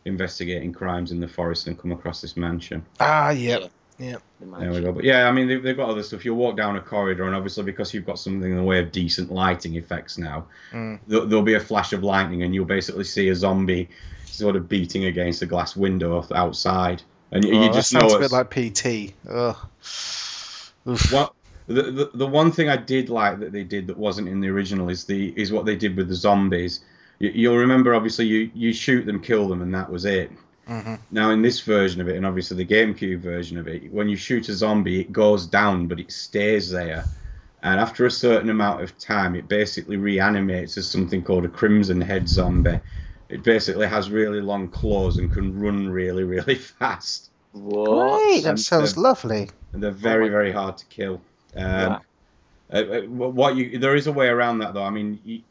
[0.05, 2.85] investigating crimes in the forest and come across this mansion.
[2.99, 3.67] Ah, yeah.
[3.97, 4.91] The There we go.
[4.91, 6.25] But yeah, I mean, they've, they've got other stuff.
[6.25, 8.91] You'll walk down a corridor, and obviously, because you've got something in the way of
[8.91, 10.99] decent lighting effects now, Mm.
[11.07, 13.89] there, there'll be a flash of lightning, and you'll basically see a zombie
[14.25, 17.03] sort of beating against a glass window outside.
[17.31, 19.13] And you, Oh, you that just know sounds a bit like PT.
[19.29, 19.57] Ugh.
[21.11, 21.33] What,
[21.67, 24.47] the, the, the one thing I did like that they did that wasn't in the
[24.49, 26.79] original is the is what they did with the zombies.
[27.21, 30.31] You, you'll remember, obviously, you, you shoot them, kill them, and that was it.
[30.67, 30.99] Mhm.
[31.11, 34.15] Now, in this version of it, and obviously the GameCube version of it, when you
[34.15, 37.05] shoot a zombie, it goes down, but it stays there.
[37.63, 42.01] And after a certain amount of time, it basically reanimates as something called a Crimson
[42.01, 42.79] Head zombie.
[43.29, 47.29] It basically has really long claws and can run really, really fast.
[47.51, 48.17] What?
[48.17, 49.49] Great, that And, sounds uh, lovely.
[49.73, 51.21] And they're very, very hard to kill.
[51.55, 52.01] Um, Wow.
[52.73, 54.83] uh, uh, what you there is a way around that though.
[54.83, 55.41] I mean, you,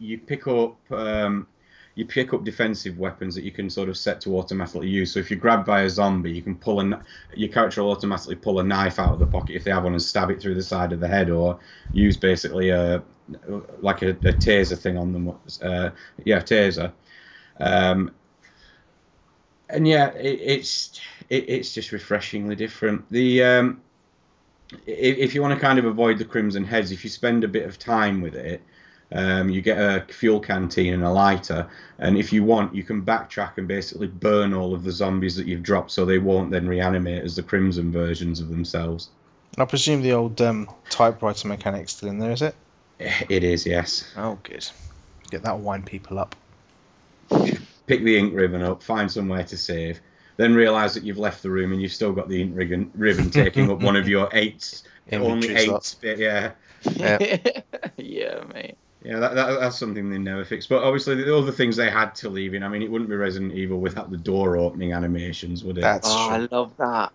[0.00, 1.46] you pick up um,
[1.94, 5.12] you pick up defensive weapons that you can sort of set to automatically use.
[5.12, 7.02] So if you're grabbed by a zombie, you can pull a
[7.34, 9.92] your character will automatically pull a knife out of the pocket if they have one
[9.92, 11.58] and stab it through the side of the head, or
[11.92, 13.02] use basically a
[13.80, 15.28] like a, a taser thing on them.
[15.62, 15.90] Uh,
[16.24, 16.92] yeah, taser.
[17.58, 18.12] Um,
[19.68, 23.08] and yeah, it, it's it, it's just refreshingly different.
[23.10, 23.82] The um,
[24.86, 27.48] if, if you want to kind of avoid the crimson heads, if you spend a
[27.48, 28.62] bit of time with it,
[29.12, 31.68] um, you get a fuel canteen and a lighter,
[31.98, 35.46] and if you want, you can backtrack and basically burn all of the zombies that
[35.46, 39.08] you've dropped, so they won't then reanimate as the crimson versions of themselves.
[39.58, 42.54] I presume the old um, typewriter mechanic's still in there, is it?
[43.00, 44.04] It is, yes.
[44.16, 44.68] Oh, good.
[45.30, 46.36] Get that wind people up.
[47.86, 50.00] Pick the ink ribbon up, find somewhere to save,
[50.36, 53.30] then realise that you've left the room and you've still got the ink ribbon, ribbon
[53.30, 55.66] taking up one of your eight, only Inventory eight.
[55.66, 55.96] slots.
[56.02, 56.52] yeah,
[56.84, 57.18] Yeah.
[57.96, 58.76] yeah, mate.
[59.02, 60.68] Yeah, that, that, that's something they never fixed.
[60.68, 62.62] But obviously, the other things they had to leave in.
[62.62, 65.80] I mean, it wouldn't be Resident Evil without the door opening animations, would it?
[65.80, 66.36] That's oh, true.
[66.36, 67.12] I love that.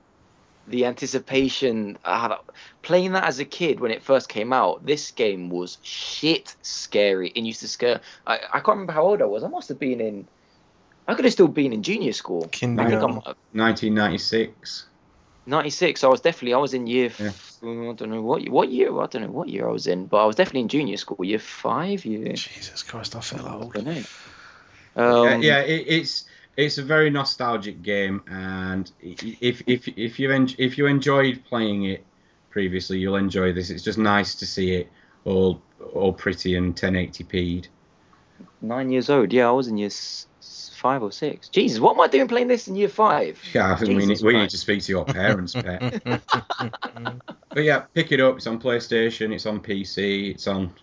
[0.67, 1.99] The anticipation.
[2.03, 2.35] I had
[2.81, 4.83] playing that as a kid when it first came out.
[4.83, 7.29] This game was shit scary.
[7.29, 8.01] It used to scare.
[8.25, 9.43] I, I can't remember how old I was.
[9.43, 10.27] I must have been in.
[11.07, 12.47] I could have still been in junior school.
[12.47, 13.17] Kindergarten.
[13.17, 14.87] Uh, 1996.
[15.45, 16.03] 96.
[16.03, 16.53] I was definitely.
[16.53, 17.11] I was in year.
[17.19, 17.27] Yeah.
[17.27, 18.89] F- I don't know what what year.
[18.99, 21.23] I don't know what year I was in, but I was definitely in junior school.
[21.23, 22.05] Year five.
[22.05, 22.33] Year.
[22.33, 23.73] Jesus Christ, I feel I old.
[23.73, 24.03] don't know.
[24.95, 26.25] yeah, Um, yeah it, it's
[26.57, 31.83] it's a very nostalgic game, and if if if you en- if you enjoyed playing
[31.85, 32.03] it
[32.49, 33.69] previously, you'll enjoy this.
[33.69, 34.89] It's just nice to see it
[35.25, 35.61] all
[35.93, 37.67] all pretty and 1080p'd.
[38.61, 39.31] Nine years old.
[39.33, 40.34] Yeah, I was in year s- s-
[40.75, 41.49] five or six.
[41.49, 43.41] Jesus, what am I doing playing this in year five?
[43.53, 46.01] Yeah, I think we need Jesus we need to speak to your parents, pet.
[47.55, 48.35] But yeah, pick it up.
[48.35, 49.33] It's on PlayStation.
[49.33, 50.31] It's on PC.
[50.31, 50.73] It's on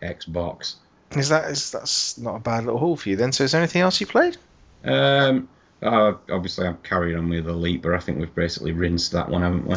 [0.00, 0.76] Xbox.
[1.16, 3.32] Is that is that's not a bad little haul for you then?
[3.32, 4.36] So is there anything else you played?
[4.84, 5.48] Um,
[5.82, 9.42] Uh, obviously, I'm carrying on with Elite, but I think we've basically rinsed that one,
[9.42, 9.76] haven't we?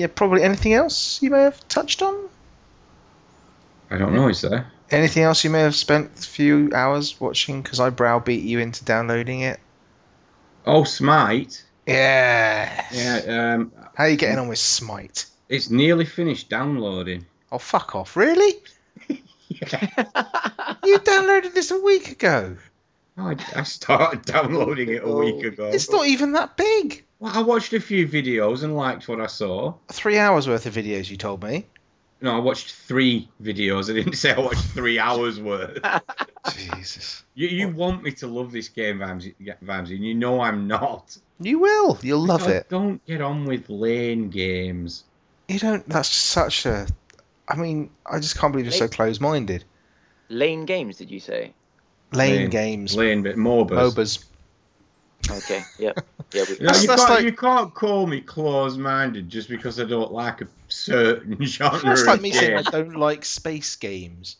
[0.00, 2.28] Yeah, probably anything else you may have touched on?
[3.90, 4.70] I don't know, is there?
[4.90, 8.84] Anything else you may have spent a few hours watching because I browbeat you into
[8.84, 9.58] downloading it?
[10.66, 11.64] Oh, Smite.
[11.86, 12.84] Yeah.
[12.92, 15.26] Yeah, um, How are you getting on with Smite?
[15.48, 17.26] it's nearly finished downloading.
[17.50, 18.16] Oh, fuck off.
[18.16, 18.54] Really?
[20.84, 22.56] You downloaded this a week ago.
[23.16, 25.66] Oh, I, I started downloading it a week ago.
[25.66, 27.04] It's not even that big.
[27.20, 29.74] Well, I watched a few videos and liked what I saw.
[29.88, 31.66] Three hours worth of videos, you told me.
[32.22, 33.90] No, I watched three videos.
[33.90, 35.78] I didn't say I watched three hours worth.
[36.76, 37.24] Jesus.
[37.34, 41.16] You, you want me to love this game, Vimesy, Vimesy, and you know I'm not.
[41.40, 41.98] You will.
[42.02, 42.68] You'll love Don't- it.
[42.68, 45.04] Don't get on with lane games.
[45.48, 45.86] You don't.
[45.88, 46.86] That's such a.
[47.48, 49.64] I mean, I just can't believe you're so Late- close-minded.
[50.28, 51.52] Lane Games, did you say?
[52.12, 53.68] Lane, Lane- games, Lane, but MOBAs.
[53.94, 54.24] MOBAs.
[55.30, 55.92] Okay, yeah,
[56.32, 56.44] yeah.
[56.48, 59.78] We, You, know, That's- you, that's can't, like- you can't call me closed-minded just because
[59.80, 63.76] I don't like a certain genre That's like of me saying I don't like space
[63.76, 64.36] games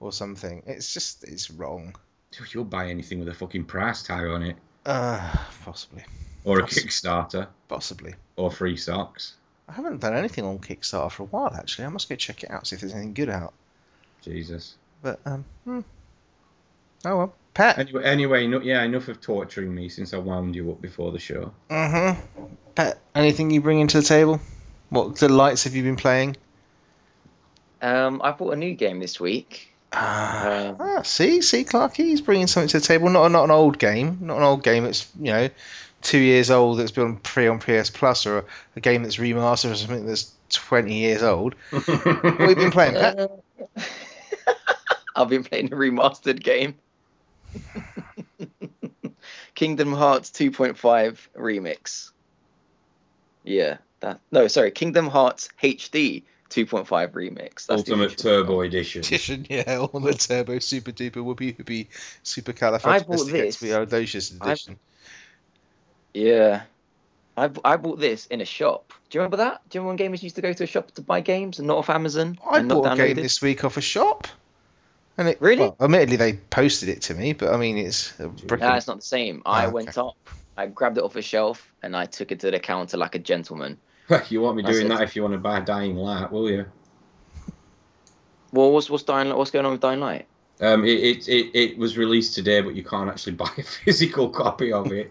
[0.00, 0.62] or something.
[0.66, 1.94] It's just it's wrong.
[2.32, 5.32] Dude, You'll buy anything with a fucking price tag on it, Uh,
[5.64, 6.02] possibly,
[6.44, 8.14] or a Kickstarter, possibly.
[8.36, 9.34] or free socks.
[9.68, 11.84] I haven't done anything on Kickstarter for a while actually.
[11.86, 13.54] I must go check it out see if there's anything good out.
[14.22, 14.74] Jesus.
[15.00, 15.80] But um, hmm.
[17.04, 17.34] oh well.
[17.54, 17.78] Pet.
[17.78, 21.18] Anyway, anyway, no, yeah, enough of torturing me since I wound you up before the
[21.20, 21.52] show.
[21.70, 22.16] Mhm.
[22.74, 22.98] Pet.
[23.14, 24.40] Anything you bring into the table?
[24.90, 26.36] What delights have you been playing?
[27.82, 29.70] um, I bought a new game this week.
[29.92, 33.08] Ah, Um, ah, see, see, Clarky, he's bringing something to the table.
[33.10, 34.84] Not not an old game, not an old game.
[34.86, 35.48] It's you know,
[36.02, 36.78] two years old.
[36.78, 38.44] That's been pre on PS Plus, or a,
[38.76, 41.54] a game that's remastered or something that's twenty years old.
[41.70, 43.30] What have you been playing, Pet?
[44.46, 44.52] Uh,
[45.16, 46.74] I've been playing a remastered game.
[49.54, 52.10] Kingdom Hearts 2.5 remix.
[53.44, 57.66] Yeah, that no, sorry, Kingdom Hearts HD 2.5 remix.
[57.66, 58.60] That's Ultimate official Turbo.
[58.62, 59.00] Edition.
[59.00, 61.88] Edition, yeah, all the turbo, super duper, whoopie whoopie,
[62.22, 63.60] super I bought this.
[63.60, 64.78] califragilisticexpialidocious I've- edition.
[66.12, 66.62] Yeah.
[67.36, 68.92] I, b- I bought this in a shop.
[69.10, 69.68] Do you remember that?
[69.68, 71.66] Do you remember when gamers used to go to a shop to buy games and
[71.66, 72.38] not off Amazon?
[72.48, 74.28] I and not bought a game this week off a shop.
[75.16, 75.60] And it, Really?
[75.60, 78.96] Well, admittedly, they posted it to me, but I mean, it's a No, it's not
[78.96, 79.42] the same.
[79.46, 80.16] I Ah, went up,
[80.56, 83.20] I grabbed it off a shelf, and I took it to the counter like a
[83.20, 83.78] gentleman.
[84.28, 84.94] you won't be That's doing it.
[84.94, 86.66] that if you want to buy Dying Light, will you?
[88.52, 89.36] Well, what's what's Dying Light?
[89.36, 90.26] What's going on with Dying Light?
[90.60, 94.28] Um, it, it, it, it was released today, but you can't actually buy a physical
[94.28, 95.10] copy of it.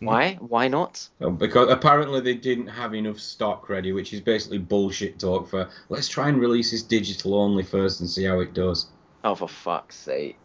[0.00, 0.34] Why?
[0.40, 1.06] Why not?
[1.36, 6.08] Because apparently they didn't have enough stock ready, which is basically bullshit talk for let's
[6.08, 8.86] try and release this digital only first and see how it does.
[9.24, 10.38] Oh, for fuck's sake!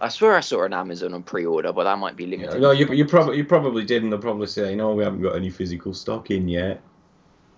[0.00, 2.60] I swear I saw it on Amazon on pre-order, but that might be limited.
[2.60, 5.36] No, you, you probably you probably did, and they'll probably say, no, we haven't got
[5.36, 6.80] any physical stock in yet.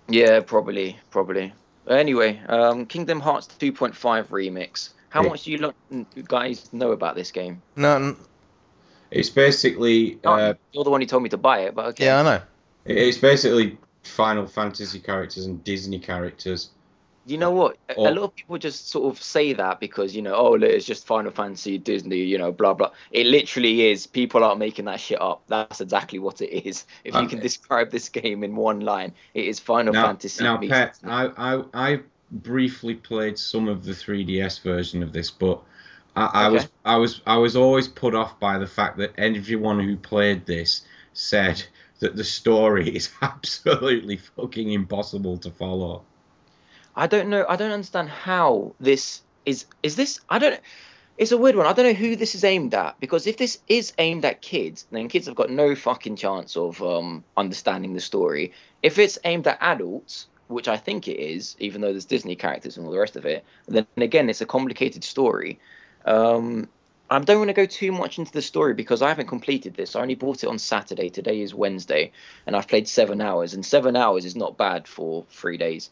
[0.07, 1.53] Yeah, probably, probably.
[1.87, 4.89] Anyway, um, Kingdom Hearts 2.5 remix.
[5.09, 5.29] How Yeah.
[5.29, 7.61] much do you lo- guys know about this game?
[7.75, 8.15] None.
[9.11, 12.05] It's basically Oh, uh, You're the one who told me to buy it, but okay.
[12.05, 12.41] Yeah, I know.
[12.85, 16.69] it's basically Final Fantasy characters and Disney characters.
[17.25, 17.77] You know what?
[17.89, 20.51] A, Or- a lot of people just sort of say that because you know, oh,
[20.51, 22.91] look, it's just Final Fantasy, Disney, you know, blah blah.
[23.11, 24.07] It literally is.
[24.07, 25.43] People aren't making that shit up.
[25.47, 26.85] That's exactly what it is.
[27.03, 30.43] If you um, can describe this game in one line, it is Final now, Fantasy.
[30.43, 31.99] now Pet, I, I I
[32.31, 35.61] briefly played some of the 3DS version of this, but
[36.15, 39.79] I, I was I was I was always put off by the fact that everyone
[39.79, 40.81] who played this
[41.13, 41.63] said
[41.99, 46.03] that the story is absolutely fucking impossible to follow.
[46.99, 47.45] I don't know.
[47.47, 49.65] I don't understand how this is.
[49.81, 50.19] Is this?
[50.29, 50.59] I don't.
[51.17, 51.65] It's a weird one.
[51.65, 54.85] I don't know who this is aimed at because if this is aimed at kids,
[54.91, 58.51] then kids have got no fucking chance of um, understanding the story.
[58.83, 62.75] If it's aimed at adults, which I think it is, even though there's Disney characters
[62.75, 65.57] and all the rest of it, then again it's a complicated story.
[66.03, 66.67] Um,
[67.09, 69.95] I don't want to go too much into the story because I haven't completed this.
[69.95, 71.09] I only bought it on Saturday.
[71.09, 72.11] Today is Wednesday,
[72.45, 75.89] and I've played seven hours, and seven hours is not bad for three days.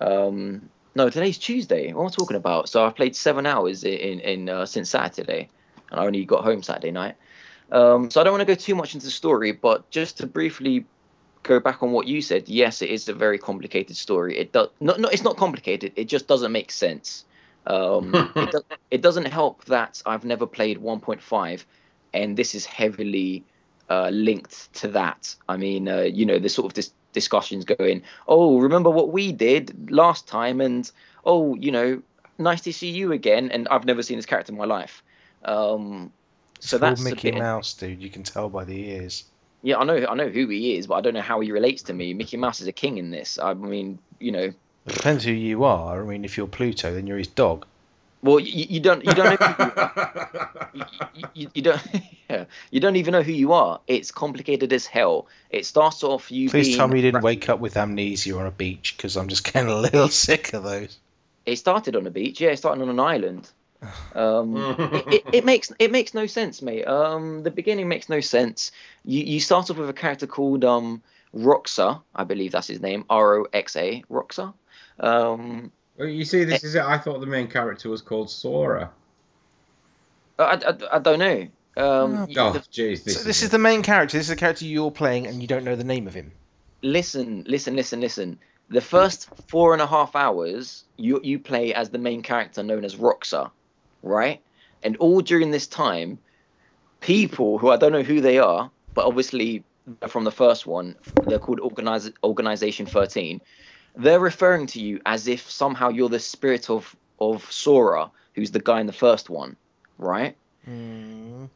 [0.00, 1.92] Um, no, today's Tuesday.
[1.92, 2.68] What am I talking about?
[2.68, 5.48] So I've played seven hours in in, uh, since Saturday,
[5.90, 7.16] and I only got home Saturday night.
[7.70, 10.26] Um, so I don't want to go too much into the story, but just to
[10.26, 10.86] briefly
[11.42, 14.38] go back on what you said, yes, it is a very complicated story.
[14.38, 15.92] It does not, no, it's not complicated.
[15.96, 17.24] It just doesn't make sense.
[17.66, 21.64] Um, it, do, it doesn't help that I've never played 1.5,
[22.14, 23.44] and this is heavily
[23.90, 25.34] uh, linked to that.
[25.48, 29.32] I mean, uh, you know, the sort of dis- discussions going, oh, remember what we
[29.32, 30.88] did last time, and
[31.24, 32.02] oh, you know,
[32.38, 35.02] nice to see you again, and I've never seen this character in my life.
[35.42, 36.12] Um,
[36.60, 38.02] so that's a Mickey bit- Mouse, dude.
[38.02, 39.24] You can tell by the ears.
[39.62, 41.82] Yeah, I know, I know who he is, but I don't know how he relates
[41.84, 42.14] to me.
[42.14, 43.38] Mickey Mouse is a king in this.
[43.38, 44.52] I mean, you know,
[44.86, 46.02] It depends who you are.
[46.02, 47.66] I mean, if you're Pluto, then you're his dog.
[48.26, 49.40] Well, you, you don't, you don't
[50.74, 50.82] you,
[51.14, 51.82] you, you, you don't,
[52.30, 53.80] yeah, you don't even know who you are.
[53.86, 55.28] It's complicated as hell.
[55.50, 56.76] It starts off you Please being.
[56.76, 59.70] tell me you didn't wake up with amnesia on a beach, because I'm just getting
[59.70, 60.98] a little sick of those.
[61.46, 62.40] It started on a beach.
[62.40, 63.50] Yeah, it started on an island.
[64.14, 64.56] Um,
[64.92, 66.84] it, it, it makes it makes no sense, mate.
[66.86, 68.72] Um, the beginning makes no sense.
[69.04, 71.02] You you start off with a character called um
[71.34, 74.54] Roxa, I believe that's his name, R O X A, Roxa.
[74.98, 76.82] Um, Well, you see, this is it.
[76.82, 78.90] I thought the main character was called Sora.
[80.38, 81.48] I, I, I don't know.
[81.78, 83.04] Um, Oh, the- jeez.
[83.04, 84.16] This, so this is the main character.
[84.18, 86.32] This is the character you're playing, and you don't know the name of him.
[86.82, 88.38] listen, listen, listen, listen.
[88.68, 92.84] The first four and a half hours, you you play as the main character known
[92.84, 93.50] as Roxa,
[94.02, 94.40] right?
[94.82, 96.18] And all during this time,
[97.00, 99.62] people who I don't know who they are, but obviously
[100.08, 103.40] from the first one, they're called Organiz- Organization 13.
[103.96, 108.60] They're referring to you as if somehow you're the spirit of of Sora, who's the
[108.60, 109.56] guy in the first one,
[109.98, 110.36] right?
[110.68, 111.48] Mm.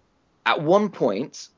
[0.47, 1.49] at one point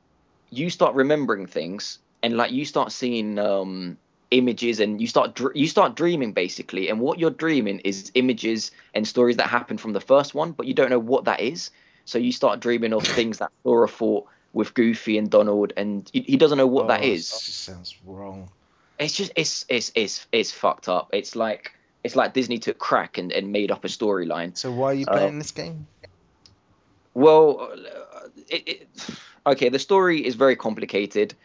[0.49, 3.97] you start remembering things and like you start seeing um
[4.31, 8.71] images and you start dr- you start dreaming basically and what you're dreaming is images
[8.93, 11.69] and stories that happened from the first one but you don't know what that is
[12.05, 16.21] so you start dreaming of things that Sora fought with Goofy and Donald and he,
[16.21, 17.29] he doesn't know what that is.
[17.29, 18.49] that Oh, is sounds wrong.
[18.99, 21.71] It's just it's it's it's it's fucked up it's like
[22.03, 25.05] it's like Disney took crack and, and made up a storyline So why are you
[25.07, 25.87] Uh, playing this game?
[27.13, 28.87] Well, uh, it, it,
[29.45, 31.35] okay, the story is very complicated,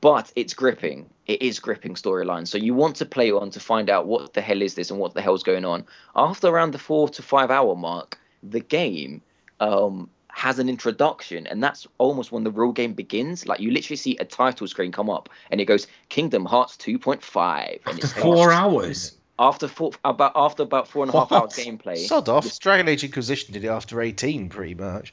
[0.00, 1.10] but it's gripping.
[1.26, 2.48] It is gripping storyline.
[2.48, 4.98] So you want to play on to find out what the hell is this and
[4.98, 5.84] what the hell's going on.
[6.16, 9.20] After around the four to five hour mark, the game
[9.60, 13.46] um, has an introduction, and that's almost when the real game begins.
[13.46, 17.70] Like you literally see a title screen come up, and it goes Kingdom Hearts 2.5,
[17.70, 19.16] and After it's four hours.
[19.38, 21.66] after four about after about four and a half hours What?
[21.66, 21.96] gameplay.
[21.96, 22.58] Sod off.
[22.60, 25.12] Dragon Age Inquisition did it after 18, pretty much.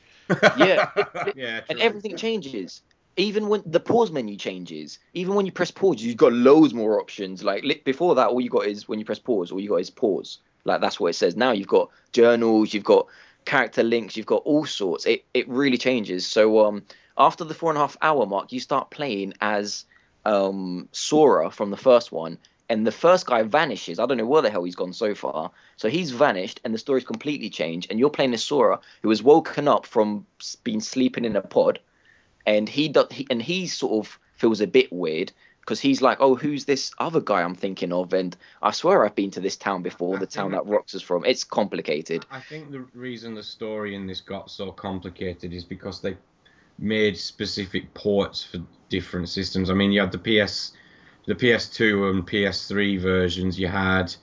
[0.57, 0.89] Yeah,
[1.35, 1.61] yeah.
[1.69, 2.81] and everything changes.
[3.17, 7.01] Even when the pause menu changes, even when you press pause, you've got loads more
[7.01, 7.43] options.
[7.43, 9.89] Like before that, all you got is when you press pause, all you got is
[9.89, 10.37] pause.
[10.63, 11.35] Like that's what it says.
[11.35, 13.07] Now you've got journals, you've got
[13.49, 15.05] character links, you've got all sorts.
[15.05, 16.27] It it really changes.
[16.27, 16.83] So um,
[17.17, 19.85] after the four and a half hour mark, you start playing as
[20.25, 22.37] um Sora from the first one,
[22.69, 23.97] and the first guy vanishes.
[23.97, 25.51] I don't know where the hell he's gone so far.
[25.77, 27.87] So he's vanished, and the story's completely changed.
[27.89, 30.27] And you're playing as Sora, who has woken up from
[30.63, 31.79] being sleeping in a pod,
[32.45, 33.07] and he does.
[33.11, 35.31] He, and he sort of feels a bit weird
[35.69, 39.13] because he's like, "Oh, who's this other guy I'm thinking of?" And I swear I've
[39.13, 41.23] been to this town before, I the town that Rox is from.
[41.25, 42.25] It's complicated.
[42.31, 46.17] I think the reason the story in this got so complicated is because they
[46.79, 49.69] made specific ports for different systems.
[49.69, 50.71] I mean, you had the PS,
[51.27, 53.59] the PS2 and PS3 versions.
[53.59, 54.15] You had,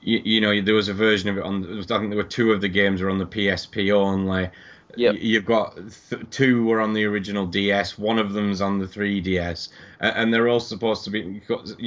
[0.00, 1.78] you, you know, there was a version of it on.
[1.78, 4.50] I think there were two of the games were on the PSP only.
[4.96, 5.16] Yep.
[5.18, 5.76] You've got
[6.10, 7.98] th- two were on the original DS.
[7.98, 9.68] One of them's on the 3DS,
[10.00, 11.42] A- and they're all supposed to be.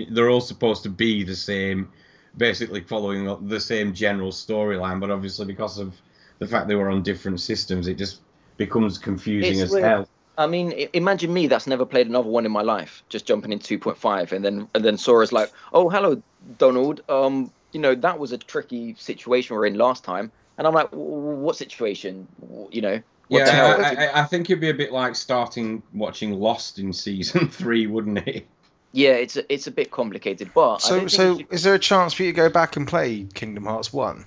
[0.10, 1.89] They're all supposed to be the same
[2.38, 5.94] basically following the- the same general storyline, but obviously because of
[6.39, 8.20] the fact they were on different systems, it just
[8.58, 9.86] becomes confusing It's as weird.
[9.86, 10.10] hell.
[10.38, 13.60] I mean, imagine me that's never played another one in my life, just jumping in
[13.60, 16.22] 2.5, and then and then Sora's like, "Oh, hello,
[16.58, 17.02] Donald.
[17.08, 20.74] Um, you know that was a tricky situation we are in last time." And I'm
[20.74, 22.28] like, "W- w- "What situation?
[22.72, 23.96] You know?" What yeah.
[23.98, 27.88] I, I, I think it'd be a bit like starting watching Lost in season three,
[27.88, 28.48] wouldn't it?
[28.91, 32.13] Yeah, it's a, it's a bit complicated, but So, so should- is there a chance
[32.13, 34.26] for you to go back and play Kingdom Hearts 1?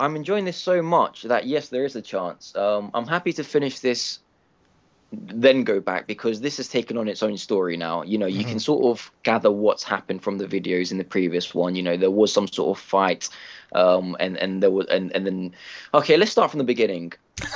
[0.00, 2.54] I'm enjoying this so much that yes, there is a chance.
[2.56, 4.18] Um, I'm happy to finish this,
[5.12, 8.02] then go back because this has taken on its own story now.
[8.02, 11.54] You know, you can sort of gather what's happened from the videos in the previous
[11.54, 11.76] one.
[11.76, 13.28] You know, there was some sort of fight,
[13.72, 15.54] um, and and there was and and then
[15.92, 17.12] okay, let's start from the beginning.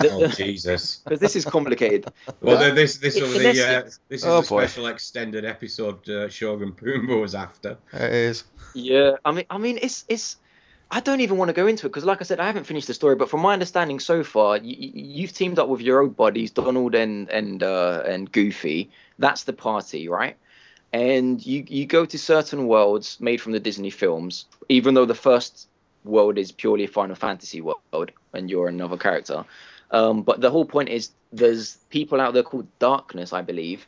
[0.00, 1.00] Oh Jesus!
[1.04, 2.10] Because this is complicated.
[2.40, 4.64] Well, then this this In- the uh, this is Oh, the boy.
[4.64, 7.76] special extended episode uh, Shogun Pumbaa was after.
[7.92, 8.44] It is.
[8.74, 10.36] Yeah, I mean, I mean, it's it's.
[10.94, 12.86] I don't even want to go into it because, like I said, I haven't finished
[12.86, 13.16] the story.
[13.16, 16.94] But from my understanding so far, you, you've teamed up with your old buddies, Donald
[16.94, 18.90] and and uh, and Goofy.
[19.18, 20.36] That's the party, right?
[20.92, 25.14] And you you go to certain worlds made from the Disney films, even though the
[25.14, 25.66] first
[26.04, 29.46] world is purely a Final Fantasy world, and you're another character.
[29.92, 33.86] Um, but the whole point is there's people out there called Darkness, I believe,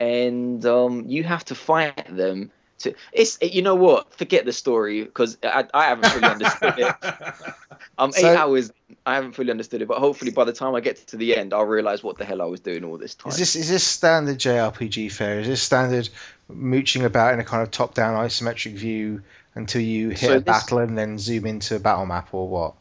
[0.00, 2.50] and um, you have to fight them
[2.80, 6.94] to it's you know what forget the story because I, I haven't fully understood it
[7.98, 8.72] i'm eight So- hours
[9.06, 11.54] i haven't fully understood it but hopefully by the time i get to the end
[11.54, 13.84] i'll realize what the hell i was doing all this time Is this is this
[13.84, 15.40] standard JRPG fare?
[15.40, 16.08] Is this standard
[16.48, 19.22] mooching about in a kind of top-down isometric view
[19.54, 22.48] until you hit So a this- battle and then zoom into a battle map or
[22.48, 22.74] what?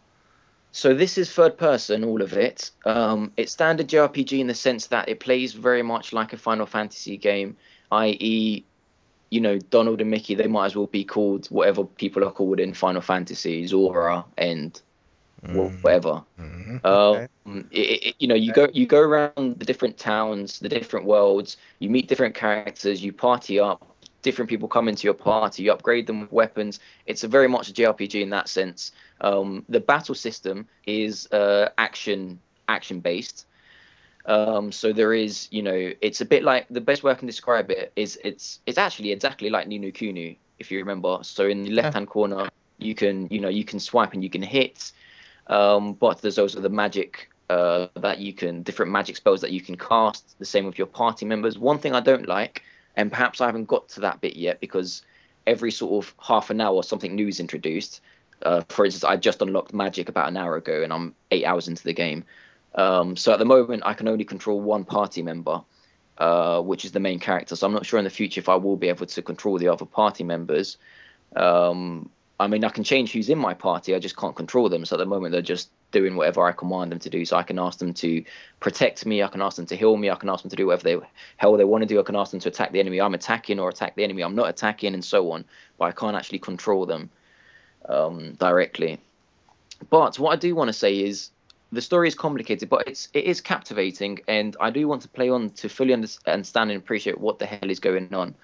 [0.72, 2.70] So this is third person, all of it.
[2.86, 6.68] Um, it's standard JRPG in the sense that it plays very much like a Final
[6.68, 7.58] Fantasy game,
[7.91, 8.64] i.e.,
[9.30, 10.36] you know, Donald and Mickey.
[10.36, 14.80] They might as well be called whatever people are called in Final Fantasy, Zora and
[15.54, 16.24] wha- whatever.
[16.40, 16.86] Mhm.
[16.86, 21.06] Um, it, it, you know, you go you go around the different towns, the different
[21.06, 21.58] worlds.
[21.80, 23.04] You meet different characters.
[23.04, 23.86] You party up.
[24.22, 25.64] Different people come into your party.
[25.64, 26.80] You upgrade them with weapons.
[27.06, 28.92] It's a very much a JRPG in that sense.
[29.22, 33.46] Um, the battle system is uh, action action based.
[34.30, 37.26] Um, so there is, you know, it's a bit like the best way I can
[37.26, 41.18] describe it is it's it's actually exactly like Ni no Kuni, if you remember.
[41.24, 44.30] So in the left hand corner, you can you know you can swipe and you
[44.30, 44.92] can hit,
[45.48, 49.62] um, but there's also the magic uh, that you can different magic spells that you
[49.62, 50.38] can cast.
[50.38, 51.58] The same with your party members.
[51.58, 52.62] One thing I don't like,
[52.96, 55.02] and perhaps I haven't got to that bit yet because
[55.48, 58.02] every sort of half an hour something new is introduced.
[58.44, 61.68] Uh, for instance, I just unlocked magic about an hour ago, and I'm eight hours
[61.68, 62.26] into the game.
[62.76, 65.61] Um, so at the moment, I can only control one party member,
[66.17, 67.55] uh, which is the main character.
[67.55, 69.67] So I'm not sure in the future if I will be able to control the
[69.67, 70.78] other party members.
[71.36, 72.09] Um,
[72.39, 73.93] I mean, I can change who's in my party.
[73.93, 74.86] I just can't control them.
[74.86, 77.26] So at the moment, they're just doing whatever I command them to do.
[77.26, 78.24] So I can ask them to
[78.61, 79.22] protect me.
[79.22, 80.09] I can ask them to heal me.
[80.09, 81.99] I can ask them to do whatever they hell they want to do.
[81.99, 84.36] I can ask them to attack the enemy I'm attacking or attack the enemy I'm
[84.36, 85.43] not attacking, and so on.
[85.78, 87.09] But I can't actually control them
[87.89, 88.99] um, directly.
[89.89, 91.32] But what I do want to say is
[91.72, 95.30] the story is complicated, but it's it is captivating, and I do want to play
[95.30, 98.36] on to fully understand and appreciate what the hell is going on.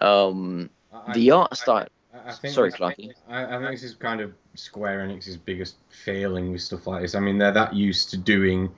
[0.00, 1.88] Um, I- the I- art style.
[2.12, 3.12] I, I think Sorry, Clarky.
[3.28, 7.14] I, I think this is kind of Square Enix's biggest failing with stuff like this.
[7.14, 8.68] I mean, they're that used to doing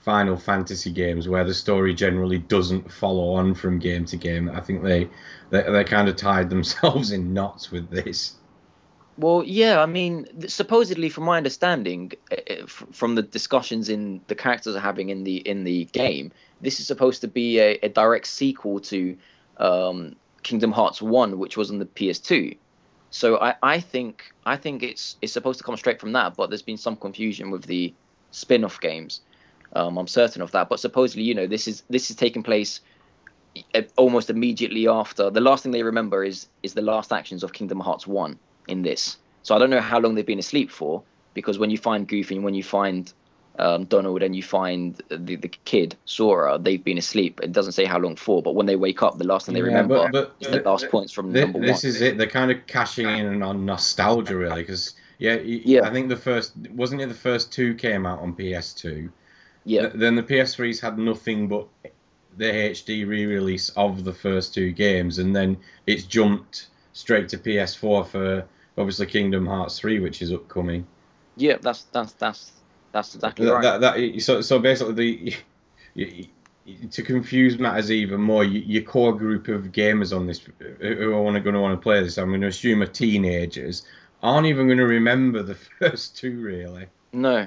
[0.00, 4.48] Final Fantasy games where the story generally doesn't follow on from game to game.
[4.48, 5.08] I think they
[5.50, 8.34] they, they kind of tied themselves in knots with this.
[9.18, 14.36] Well, yeah, I mean, supposedly, from my understanding, uh, f- from the discussions in the
[14.36, 17.88] characters are having in the in the game, this is supposed to be a, a
[17.88, 19.16] direct sequel to
[19.56, 20.14] um,
[20.44, 22.56] Kingdom Hearts One, which was on the PS2.
[23.10, 26.48] So I, I think I think it's it's supposed to come straight from that, but
[26.48, 27.92] there's been some confusion with the
[28.30, 29.22] spin-off games.
[29.72, 32.82] Um, I'm certain of that, but supposedly, you know, this is this is taking place
[33.74, 35.28] uh, almost immediately after.
[35.28, 38.38] The last thing they remember is is the last actions of Kingdom Hearts One
[38.68, 39.16] in this.
[39.42, 41.02] So I don't know how long they've been asleep for,
[41.34, 43.12] because when you find Goofy and when you find
[43.58, 47.40] um, Donald and you find the the kid Sora, they've been asleep.
[47.42, 49.60] It doesn't say how long for, but when they wake up, the last thing they
[49.60, 51.88] Yeah, remember but- but is the th- last points from number this one.
[51.90, 52.18] is it.
[52.18, 55.80] They're kind of cashing in on nostalgia, really, because yeah, Yeah.
[55.88, 59.10] I think the first wasn't it the first two came out on PS2.
[59.64, 61.66] Yeah, Th- Then the PS3s had nothing but
[62.36, 65.56] the HD re-release of the first two games, and then
[65.88, 68.44] it's jumped straight to PS4 for
[68.78, 70.86] obviously Kingdom Hearts 3, which is upcoming.
[71.36, 72.52] yeah, that's that's that's
[72.92, 73.80] that's exactly That- right.
[73.80, 75.34] that- that- so, so basically, the,
[75.94, 80.38] you, you- to confuse matters even more, you, your core group of gamers on this
[80.38, 80.52] who
[80.94, 83.86] who are going to want to play this, I'm going to assume are teenagers,
[84.22, 86.86] aren't even going to remember the first two really.
[87.12, 87.46] No,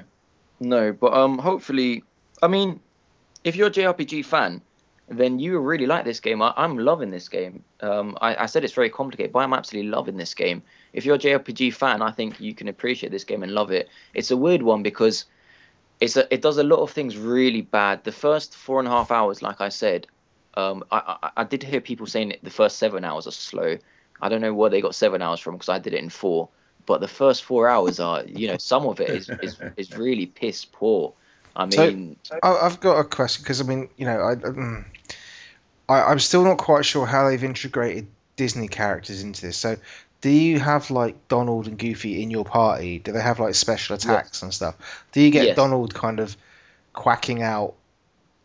[0.58, 2.02] no, but um, hopefully,
[2.42, 2.80] I mean,
[3.44, 4.60] if you're a JRPG fan,
[5.18, 6.42] then you really like this game.
[6.42, 7.64] I, I'm loving this game.
[7.80, 10.62] Um, I, I said it's very complicated, but I'm absolutely loving this game.
[10.92, 13.88] If you're a JRPG fan, I think you can appreciate this game and love it.
[14.14, 15.26] It's a weird one because
[16.00, 18.04] it's a, it does a lot of things really bad.
[18.04, 20.06] The first four and a half hours, like I said,
[20.54, 23.78] um, I, I, I did hear people saying the first seven hours are slow.
[24.20, 26.48] I don't know where they got seven hours from because I did it in four.
[26.84, 30.26] But the first four hours are, you know, some of it is is, is really
[30.26, 31.14] piss poor.
[31.56, 34.84] I So- mean, I, I've got a question because I mean, you know, I, um,
[35.88, 39.56] I I'm still not quite sure how they've integrated Disney characters into this.
[39.56, 39.76] So,
[40.22, 42.98] do you have like Donald and Goofy in your party?
[42.98, 44.76] Do they have like special attacks and stuff?
[45.12, 45.56] Do you get Yes.
[45.56, 46.36] Donald kind of
[46.94, 47.74] quacking out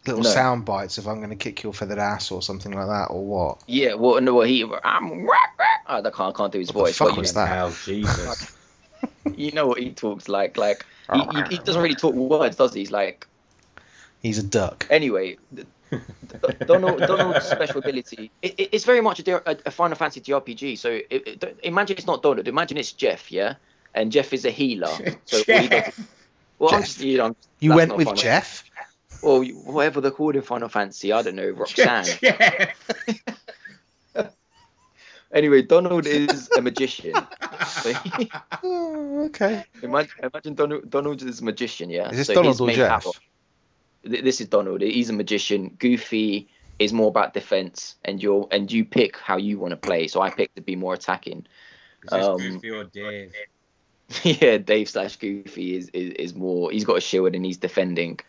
[0.06, 0.30] little No.
[0.30, 3.24] sound bites of "I'm going to kick your feathered ass" or something like that, or
[3.26, 3.58] what?
[3.68, 5.28] yeah, well, no, well, he, I'm,
[5.86, 6.98] I can't, I can't do his What the voice.
[6.98, 7.48] fuck but you, was that?
[7.48, 8.56] Hell, Jesus.
[9.36, 10.58] you know what he talks like.
[10.58, 12.82] Like Oh, he, he, he doesn't really talk words, does he?
[12.82, 13.28] He's like
[14.22, 14.88] He's a duck.
[14.90, 15.38] anyway.
[15.56, 18.32] th- th- Donald Donald's special ability.
[18.42, 20.78] It, it- it's very much a, a, a Final Fantasy JRPG.
[20.78, 21.08] So it,
[21.44, 22.48] it, imagine it's not Donald.
[22.48, 23.56] Imagine it's Jeff, yeah,
[23.94, 24.90] and Jeff is a healer.
[25.26, 26.08] So all he does, Jeff.
[26.60, 26.88] well, I'm Jeff.
[26.88, 28.64] just, you know, You went with Final- Jeff.
[29.22, 31.14] or whatever they're called in Final Fantasy.
[31.14, 32.06] I don't know, Roxanne.
[32.22, 32.76] Jeff.
[35.34, 37.14] Anyway, Donald is a magician.
[37.68, 37.94] So
[38.64, 39.64] Oh, okay.
[39.84, 42.10] imagine, imagine Donald, Donald is a magician, yeah.
[42.10, 43.04] Is this so Donald or Jeff?
[43.04, 43.14] power-
[44.10, 44.82] Th- This is Donald.
[44.82, 45.76] He's a magician.
[45.80, 46.48] Goofy
[46.80, 50.08] is more about defense, and you're and you pick how you want to play.
[50.08, 51.46] So I picked to be more attacking.
[52.06, 53.34] Is this Um, Goofy or Dave?
[54.24, 56.72] yeah, Dave slash Goofy is, is is more.
[56.72, 58.20] He's got a shield and he's defending.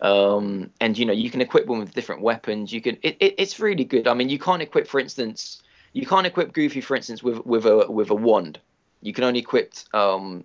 [0.00, 2.72] Um, and you know you can equip them with different weapons.
[2.72, 2.96] You can.
[3.02, 4.06] It, it, it's really good.
[4.08, 5.60] I mean, you can't equip, for instance,
[5.98, 8.60] you can't equip Goofy, for instance, with with a with a wand.
[9.02, 10.44] You can only equip um,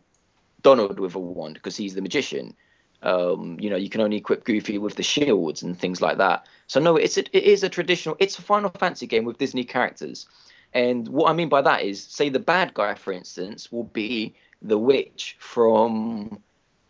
[0.63, 2.55] Donald with a wand because he's the magician.
[3.03, 6.47] Um, you know, you can only equip Goofy with the shields and things like that.
[6.65, 8.15] So no, it's a, it is a traditional.
[8.19, 10.27] It's a Final Fantasy game with Disney characters.
[10.73, 14.33] And what I mean by that is, say the bad guy, for instance, will be
[14.63, 16.41] the witch from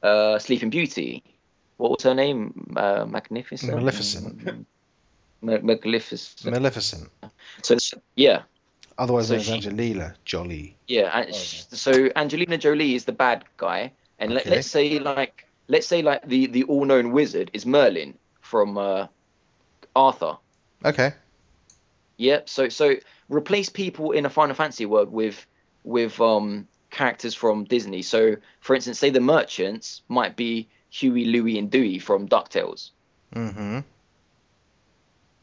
[0.01, 1.21] uh, Sleeping Beauty.
[1.75, 2.75] What was her name?
[2.77, 3.75] Uh, Magnificent.
[3.75, 4.65] Maleficent.
[5.41, 6.45] Ma- Magnificent.
[6.45, 7.09] Maleficent.
[7.61, 7.75] So
[8.15, 8.43] yeah,
[9.03, 10.77] Otherwise So known as she- Angelina Jolie.
[10.87, 11.09] yeah.
[11.17, 14.55] And Oh, sh- so Angelina Jolie is the bad guy, and let, Okay.
[14.55, 19.07] let's say like let's say like the the all known wizard is Merlin from uh,
[19.95, 20.37] Arthur.
[20.85, 21.13] Okay.
[22.17, 22.49] Yep.
[22.49, 22.95] So so
[23.29, 25.45] replace people in a Final Fantasy world with
[25.83, 28.01] with um characters from Disney.
[28.03, 32.91] So for instance, say the merchants might be Huey, Louie, and Dewey from Ducktales,
[33.35, 33.79] Mm-hmm.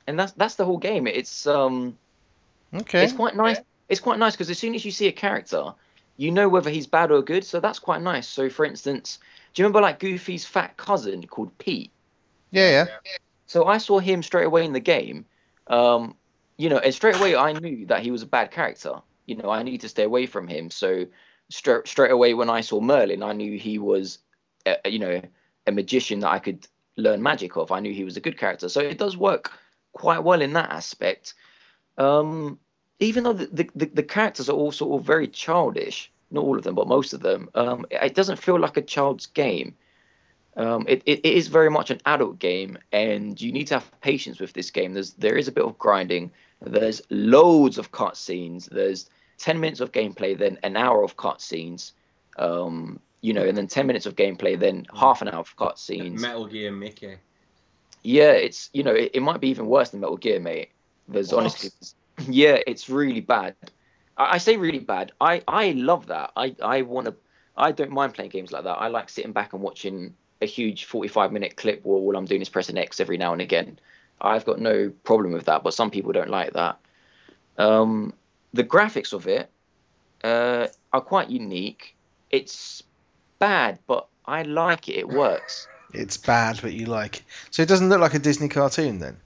[0.06, 1.06] and that's that's the whole game.
[1.06, 1.98] It's um
[2.74, 3.04] Okay.
[3.04, 3.58] it's quite nice.
[3.88, 5.74] It's quite nice because as soon as you see a character,
[6.16, 7.44] you know whether he's bad or good.
[7.44, 8.28] So that's quite nice.
[8.28, 9.18] So for instance,
[9.52, 11.90] do you remember like Goofy's fat cousin called Pete?
[12.50, 12.86] Yeah, yeah.
[13.46, 15.24] So I saw him straight away in the game.
[15.66, 16.14] Um,
[16.56, 18.94] you know, and straight away I knew that he was a bad character.
[19.26, 20.70] You know, I need to stay away from him.
[20.70, 21.06] So
[21.48, 24.18] straight straight away when I saw Merlin, I knew he was,
[24.66, 25.20] a, you know,
[25.66, 26.66] a magician that I could
[26.96, 27.72] learn magic of.
[27.72, 28.68] I knew he was a good character.
[28.68, 29.52] So it does work
[29.92, 31.34] quite well in that aspect.
[32.00, 32.58] Um,
[32.98, 36.64] even though the, the, the, characters are all sort of very childish, not all of
[36.64, 39.74] them, but most of them, um, it, doesn't feel like a child's game.
[40.56, 44.00] Um, it, it, it is very much an adult game, and you need to have
[44.00, 44.94] patience with this game.
[44.94, 46.32] There's there is a bit of grinding.
[46.62, 48.68] There's loads of cutscenes.
[48.70, 51.92] There's ten minutes of gameplay, then an hour of cutscenes.
[52.38, 56.18] Um, you know, and then ten minutes of gameplay, then half an hour of cutscenes.
[56.18, 57.16] Metal Gear Mickey.
[58.02, 60.70] Yeah, it's you know it, it might be even worse than Metal Gear, mate.
[61.10, 61.40] There's What?
[61.40, 61.70] honestly,
[62.28, 63.54] yeah, it's really bad.
[64.16, 65.12] I, I say really bad.
[65.20, 66.32] I I love that.
[66.36, 67.14] I I want to.
[67.56, 68.78] I don't mind playing games like that.
[68.78, 72.40] I like sitting back and watching a huge 45 minute clip where all I'm doing
[72.40, 73.78] is pressing X every now and again.
[74.20, 76.78] I've got no problem with that, but some people don't like that.
[77.58, 78.14] Um,
[78.52, 79.50] the graphics of it
[80.24, 81.94] uh, are quite unique.
[82.30, 82.82] It's
[83.38, 84.96] bad, but I like it.
[84.96, 85.66] It works.
[85.92, 87.16] It's bad, but you like.
[87.16, 87.22] it.
[87.50, 89.16] So it doesn't look like a Disney cartoon then,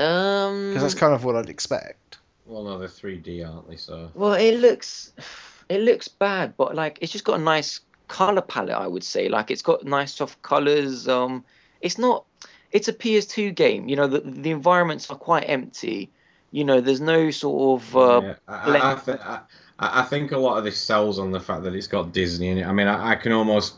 [0.00, 2.18] Um, because that's kind of what I'd expect.
[2.46, 3.76] Well, no, they're 3D, aren't they?
[3.76, 5.12] So Well, it looks
[5.68, 9.28] it looks bad, but like it's just got a nice color palette, I would say.
[9.28, 11.06] Like it's got nice soft colors.
[11.06, 11.44] Um,
[11.80, 12.24] it's not.
[12.72, 13.88] It's a PS2 game.
[13.88, 16.10] You know, the the environments are quite empty.
[16.50, 17.96] You know, there's no sort of.
[17.96, 18.34] Uh, yeah.
[18.48, 19.40] I, I, I, th- I,
[19.78, 22.58] I think a lot of this sells on the fact that it's got Disney in
[22.58, 22.66] it.
[22.66, 23.76] I mean, I, I can almost,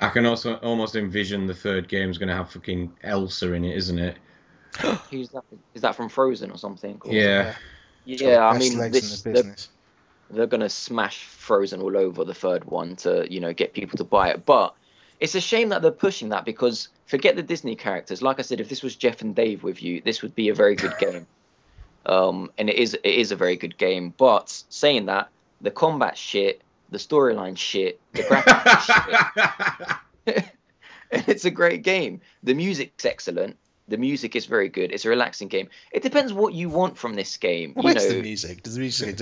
[0.00, 3.76] I can also almost envision the third game's going to have fucking Elsa in it,
[3.76, 4.18] isn't it?
[5.10, 5.44] who's that?
[5.74, 7.00] Is that from Frozen or something?
[7.04, 7.54] Or- Yeah.
[8.04, 9.56] Yeah, I mean, this, the they're,
[10.30, 14.04] they're gonna smash Frozen all over the third one to you know get people to
[14.04, 14.44] buy it.
[14.44, 14.74] But
[15.20, 18.22] it's a shame that they're pushing that because forget the Disney characters.
[18.22, 20.54] Like I said, if this was Jeff and Dave with you, this would be a
[20.54, 21.26] very good game.
[22.06, 24.14] Um, and it is it is a very good game.
[24.16, 25.28] But saying that,
[25.60, 30.36] the combat shit, the storyline shit, the graphics shit,
[31.12, 32.20] and it's a great game.
[32.42, 33.56] The music's excellent.
[33.92, 34.90] The music is very good.
[34.90, 35.68] It's a relaxing game.
[35.90, 37.74] It depends what you want from this game.
[37.76, 38.62] You Where's know, the music?
[38.62, 39.20] Does the music?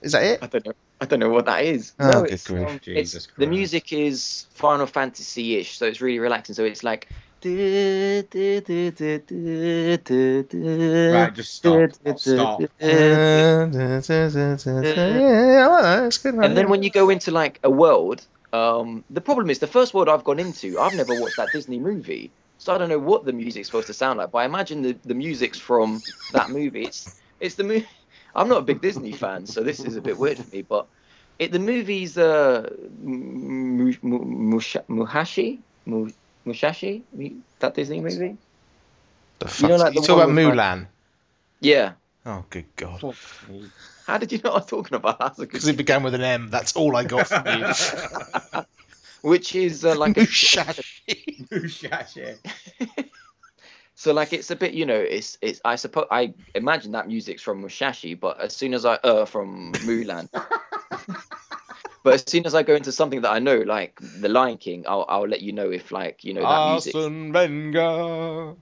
[0.00, 0.38] Is that it?
[0.42, 0.72] I don't know.
[1.00, 1.92] I don't know what that is.
[1.98, 6.54] Oh, no, it's, um, it's Jesus the music is Final Fantasy-ish, so it's really relaxing.
[6.54, 7.08] So it's like.
[7.42, 8.22] Right,
[11.34, 11.90] just stop.
[12.16, 12.60] Stop.
[12.78, 13.66] yeah,
[15.66, 16.34] well, it's good.
[16.36, 19.94] And then when you go into like a world, um, the problem is the first
[19.94, 23.24] world I've gone into, I've never watched that Disney movie, so I don't know what
[23.24, 24.30] the music's supposed to sound like.
[24.32, 26.84] But I imagine the, the music's from that movie.
[26.84, 27.86] It's it's the movie.
[28.34, 30.62] I'm not a big Disney fan, so this is a bit weird for me.
[30.62, 30.88] But
[31.38, 32.68] it the movie's uh,
[33.00, 36.10] Mu- Mu- Musha- Muhashi, Mu-
[36.46, 37.02] Mushashi,
[37.60, 38.36] that Disney movie.
[39.38, 39.70] the you fuck?
[39.70, 40.86] know, like you the talk about with, like- Mulan.
[41.60, 41.92] Yeah.
[42.26, 43.02] Oh, good God.
[44.10, 45.20] How did you know what I'm talking about?
[45.20, 46.50] That's Because it began with an M.
[46.50, 48.62] That's all I got from you.
[49.30, 51.48] Which is uh, like a Mushashi.
[51.48, 52.38] Mushashi.
[53.94, 57.42] So like it's a bit, you know, it's it's I suppose I imagine that music's
[57.42, 60.26] from Mushashi, but as soon as I uh from Mulan.
[62.02, 64.86] but as soon as I go into something that I know, like The Lion King,
[64.88, 66.94] I'll I'll let you know if like you know that music.
[66.94, 68.54] Arsene Wenger.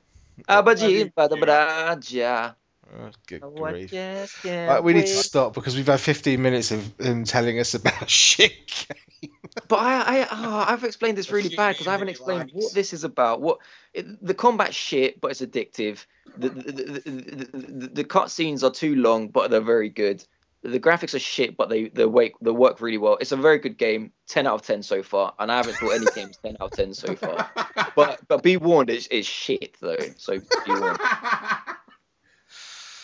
[0.48, 2.56] Abaji, badabraja,
[2.96, 3.90] Oh, good what grief.
[3.90, 7.74] just Right, we need to stop because we've had 15 minutes of him telling us
[7.74, 8.86] about a shit
[9.20, 9.30] game.
[9.66, 12.52] But I, I, oh, I've explained this really bad because I haven't explained likes.
[12.52, 13.40] what this is about.
[13.40, 13.58] What
[13.92, 16.06] it, the combat shit, but it's addictive.
[16.36, 20.24] The the, the, the, the, the cutscenes are too long, but they're very good.
[20.62, 23.18] The graphics are shit, but they they work they work really well.
[23.20, 24.12] It's a very good game.
[24.26, 26.76] Ten out of ten so far, and I haven't thought any games ten out of
[26.76, 27.50] ten so far.
[27.96, 29.96] But but be warned, it's, it's shit though.
[30.16, 31.00] So be warned.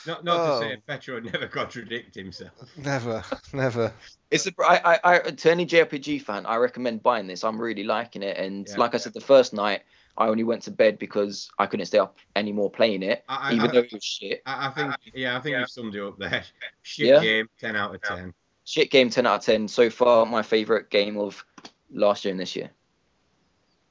[0.07, 0.61] not not Oh.
[0.61, 0.81] to say oh.
[0.87, 2.53] Petro never contradict himself.
[2.77, 3.93] Never, never.
[4.31, 7.45] It's a, I, I, I, to any JRPG fan, I recommend buying this.
[7.45, 8.77] I'm really liking it, and Yeah.
[8.77, 9.83] like I said, the first night
[10.17, 13.53] I only went to bed because I couldn't stay up anymore playing it, I, I,
[13.55, 14.43] even I, though it was shit.
[14.47, 16.45] I I think yeah, I think you've summed it up there.
[16.83, 17.21] Shit Yeah.
[17.21, 18.33] game, ten out of ten.
[18.67, 19.69] Shit game, 10 out of 10.
[19.69, 21.45] So far, my favorite game of
[21.93, 22.71] last year and this year.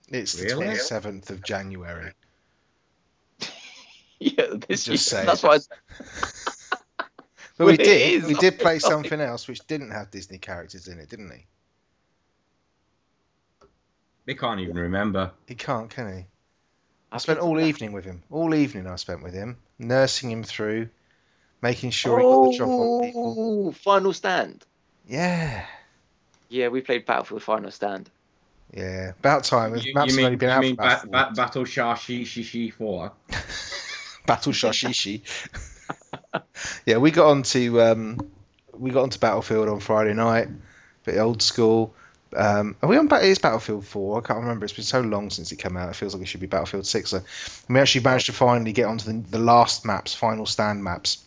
[0.09, 2.11] It's the 27th of January.
[4.37, 4.97] yeah, this Just year.
[4.97, 5.25] saying.
[5.27, 5.59] That's why.
[7.55, 8.23] But Well, we did.
[8.23, 8.27] is.
[8.27, 11.45] We did play I'm something else which didn't have Disney characters in it, didn't he?
[14.25, 15.31] They can't even remember.
[15.47, 16.19] He can't, can he?
[17.11, 18.23] I I spent all that- evening with him.
[18.31, 20.89] All evening I spent with him, nursing him through,
[21.61, 23.35] making sure he got the drop on people.
[23.37, 24.65] Oh, Final Stand.
[25.07, 25.63] Yeah,
[26.49, 28.09] Yeah, we played Battlefield Final Stand.
[28.73, 29.09] yeah.
[29.19, 29.75] About time.
[29.75, 31.37] You, Maps you mean, only been you out mean for about ba- four ba- weeks.
[31.37, 33.11] Battle Shashi Shishi 4?
[34.25, 35.21] Battle Shashishi.
[36.85, 38.31] yeah, we got onto um,
[38.73, 40.47] we got onto Battlefield on Friday night,
[41.03, 41.93] bit old school.
[42.35, 43.05] Um, are we on?
[43.13, 44.17] It is Battlefield Four.
[44.17, 44.65] I can't remember.
[44.65, 45.89] It's been so long since it came out.
[45.89, 47.11] It feels like it should be Battlefield Six.
[47.11, 47.21] So
[47.69, 51.23] we actually managed to finally get onto the, the last maps, final stand maps.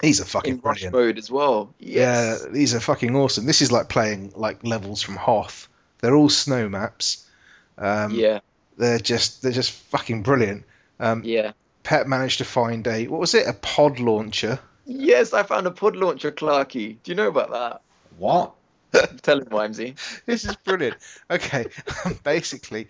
[0.00, 0.92] These are fucking In brilliant.
[0.92, 1.72] mode as well.
[1.78, 2.42] Yes.
[2.44, 3.46] Yeah, these are fucking awesome.
[3.46, 5.68] This is like playing like levels from Hoth.
[6.00, 7.26] They're all snow maps.
[7.78, 8.40] Um, yeah.
[8.76, 10.64] They're just they're just fucking brilliant.
[11.00, 11.52] Um, Yeah.
[11.84, 13.46] Pet managed to find a what was it?
[13.46, 14.58] A pod launcher.
[14.86, 16.96] Yes, I found a pod launcher, Clarky.
[17.02, 17.80] Do you know about that?
[18.18, 18.52] What?
[18.90, 19.22] that?
[19.22, 19.94] Tell him, Vimesy.
[20.26, 20.96] this is brilliant.
[21.30, 21.66] Okay,
[22.24, 22.88] basically,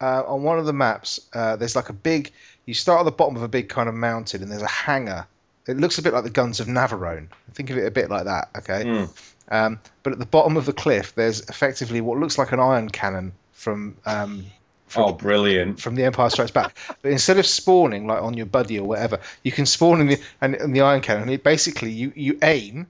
[0.00, 2.32] uh, on one of the maps, uh, there's like a big.
[2.64, 5.26] You start at the bottom of a big kind of mountain, and there's a hangar.
[5.68, 7.28] It looks a bit like the guns of Navarone.
[7.54, 8.50] Think of it a bit like that.
[8.58, 9.32] Okay, Mm.
[9.50, 12.88] um, but at the bottom of the cliff, there's effectively what looks like an ion
[12.88, 13.96] cannon from.
[14.06, 14.46] Um,
[14.86, 15.80] from Oh, brilliant.
[15.80, 16.76] from the Empire Strikes Back.
[17.02, 20.20] But instead of spawning like on your buddy or whatever, you can spawn in the
[20.40, 21.28] and, and the ion cannon.
[21.28, 22.86] It basically you you aim,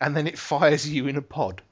[0.00, 1.62] and then it fires you in a pod.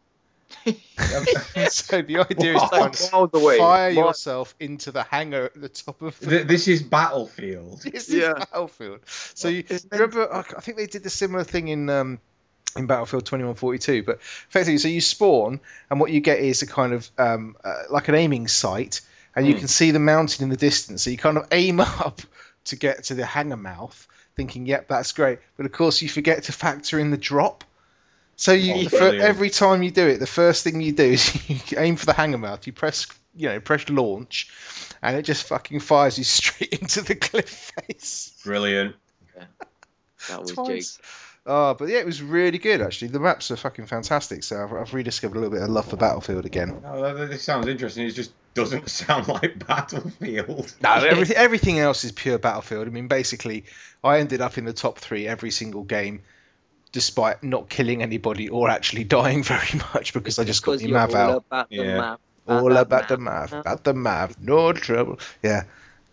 [0.67, 3.11] so the idea is to What?
[3.11, 6.45] kind of Miles fire Miles- yourself into the hangar at the top of the.
[6.45, 7.83] This is Battlefield.
[7.93, 8.33] This is Yeah.
[8.35, 9.01] Battlefield.
[9.07, 10.33] So you It's meant- remember?
[10.33, 12.19] I I think they did the similar thing in um,
[12.77, 14.03] in Battlefield 2142.
[14.03, 14.17] But
[14.49, 15.61] effectively, so you spawn,
[15.91, 19.01] and what you get is a kind of um, uh, like an aiming sight,
[19.37, 19.59] and you Hmm.
[19.61, 21.03] can see the mountain in the distance.
[21.03, 22.21] So you kind of aim up
[22.65, 26.45] to get to the hangar mouth, thinking, "Yep, that's great." But of course, you forget
[26.45, 27.63] to factor in the drop.
[28.39, 31.49] So you, Oh, the every time you do it, the first thing you do is
[31.71, 32.67] you aim for the hangar mouth.
[32.67, 34.51] You press, you know, press launch,
[35.03, 38.33] and it just fucking fires you straight into the cliff face.
[38.45, 38.97] Brilliant.
[40.29, 40.97] That was Twice.
[40.97, 40.99] Jake's.
[41.49, 43.09] Oh, but yeah, it was really good actually.
[43.09, 44.43] The maps are fucking fantastic.
[44.43, 46.83] So I've, I've rediscovered a little bit of love for Battlefield again.
[46.85, 48.07] Oh, that- that- this sounds interesting.
[48.07, 50.75] It just doesn't sound like Battlefield.
[50.83, 52.87] No, everything everything else is pure Battlefield.
[52.89, 53.65] I mean, basically,
[54.03, 56.23] I ended up in the top three every single game,
[56.93, 60.99] despite not killing anybody or actually dying very much because I just got the you're
[60.99, 61.37] Mav all out.
[61.49, 61.99] about the Yeah.
[62.01, 62.21] map.
[62.49, 63.51] All about the map.
[63.51, 65.19] Mav, about the Mav, no trouble.
[65.43, 65.65] Yeah,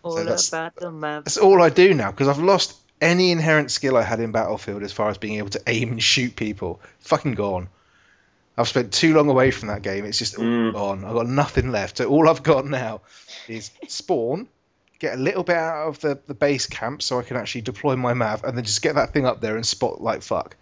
[0.02, 1.24] All that's- about the map.
[1.24, 4.82] that's all I do now because I've lost any inherent skill I had in Battlefield
[4.82, 6.80] as far as being able to aim and shoot people.
[7.00, 7.68] Fucking gone.
[8.56, 10.04] I've spent too long away from that game.
[10.04, 10.72] It's just Mm.
[10.72, 11.04] gone.
[11.04, 11.98] I've got nothing left.
[11.98, 13.00] So all I've got now
[13.48, 14.48] is spawn,
[15.00, 17.96] get a little bit out of the, the base camp so I can actually deploy
[17.96, 20.56] my map, and then just get that thing up there and spot like fuck.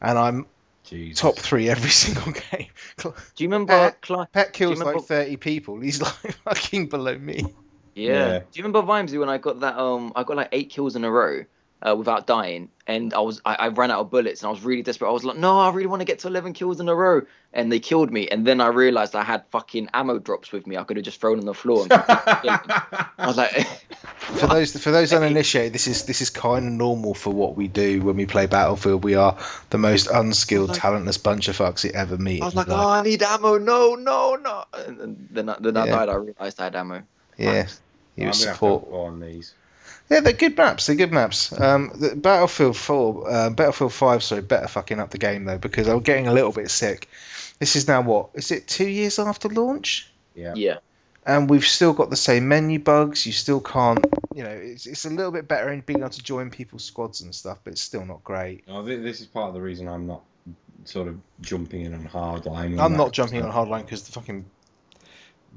[0.00, 0.46] And I'm
[0.84, 1.20] Jesus.
[1.20, 2.68] top three every single game.
[2.96, 4.32] Do you remember Pet- Clark?
[4.32, 5.78] Pet kills remember- like 30 people.
[5.80, 7.44] He's like fucking below me.
[7.94, 8.12] Yeah.
[8.12, 8.38] Yeah.
[8.38, 9.76] Do you remember Vimesy when I got that?
[9.76, 11.44] Um, I got like eight kills in a row
[11.86, 14.62] uh, without dying, and I was I, I ran out of bullets, and I was
[14.62, 15.08] really desperate.
[15.08, 17.22] I was like, no, I really want to get to 11 kills in a row,
[17.52, 18.28] and they killed me.
[18.28, 20.76] And then I realized I had fucking ammo drops with me.
[20.76, 21.84] I could have just thrown on the floor.
[21.84, 23.52] And I was like,
[24.18, 27.66] For those for those uninitiated, this is this is kind of normal for what we
[27.68, 29.02] do when we play Battlefield.
[29.02, 29.38] We are
[29.70, 32.42] the most unskilled, Like- talentless bunch of fucks you ever meet.
[32.42, 32.88] I was in like, oh.
[32.88, 33.56] I need ammo.
[33.58, 34.64] No, no, no.
[34.74, 35.92] And and then I, then I Yeah.
[35.96, 36.08] died.
[36.10, 37.02] I realized I had ammo.
[37.38, 37.80] yeah, Thanks.
[38.16, 38.88] you I'm gonna have to support.
[38.92, 39.54] on these.
[40.10, 40.86] Yeah, they're good maps.
[40.86, 41.52] They're good maps.
[41.58, 45.86] Um, the Battlefield 4, uh, Battlefield 5, sorry, better fucking up the game though because
[45.86, 47.08] I'm getting a little bit sick.
[47.58, 48.30] This is now what?
[48.34, 50.10] Is it two years after launch?
[50.34, 50.54] Yeah.
[50.56, 50.76] Yeah.
[51.26, 53.26] And we've still got the same menu bugs.
[53.26, 54.02] You still can't,
[54.34, 57.20] you know, it's, it's a little bit better in being able to join people's squads
[57.20, 58.66] and stuff, but it's still not great.
[58.66, 60.22] No, thi- this is part of the reason I'm not
[60.84, 62.80] sort of jumping in on hardline.
[62.80, 64.46] I'm not comes jumping on hardline because the fucking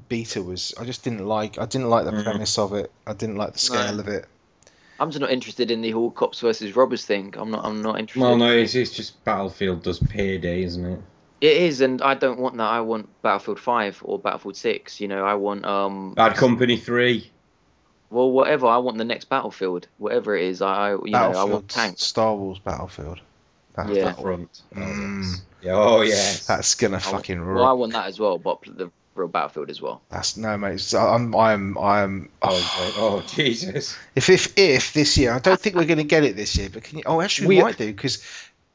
[0.08, 0.74] beta was.
[0.78, 1.58] I just didn't like.
[1.58, 2.24] I didn't like the Mhm.
[2.24, 2.90] premise of it.
[3.06, 4.00] I didn't like the scale No.
[4.00, 4.26] of it.
[5.00, 7.34] I'm just not interested in the whole cops versus robbers thing.
[7.36, 7.64] I'm not.
[7.64, 8.20] I'm not interested.
[8.20, 11.00] Well, no, it's, it's just Battlefield does payday, isn't it?
[11.40, 12.70] It is, and I don't want that.
[12.70, 15.00] I want Battlefield 5 or Battlefield 6.
[15.00, 16.14] You know, I want um.
[16.14, 17.28] Bad Company 3.
[18.10, 18.66] Well, whatever.
[18.66, 20.62] I want the next Battlefield, whatever it is.
[20.62, 22.02] I, I you know, I want tanks.
[22.04, 23.20] Star Wars Battlefield.
[23.74, 24.04] That, Yeah.
[24.04, 24.62] that- Front.
[24.76, 25.22] Oh, Mm.
[25.22, 25.42] yes.
[25.62, 26.46] Yeah, oh, yes.
[26.46, 29.70] that's gonna I want- fucking Well, I want that as well, but the real Battlefield
[29.70, 30.02] as well.
[30.10, 30.74] That's no, mate.
[30.74, 32.28] it's- I'm, I'm, I'm.
[32.40, 32.48] Oh,
[32.78, 32.94] great.
[32.96, 33.96] oh, Jesus.
[34.14, 36.82] If, if, if this year, I don't think we're gonna get it this year, but
[36.84, 37.04] can you?
[37.06, 38.22] Oh, actually, we, We- might do because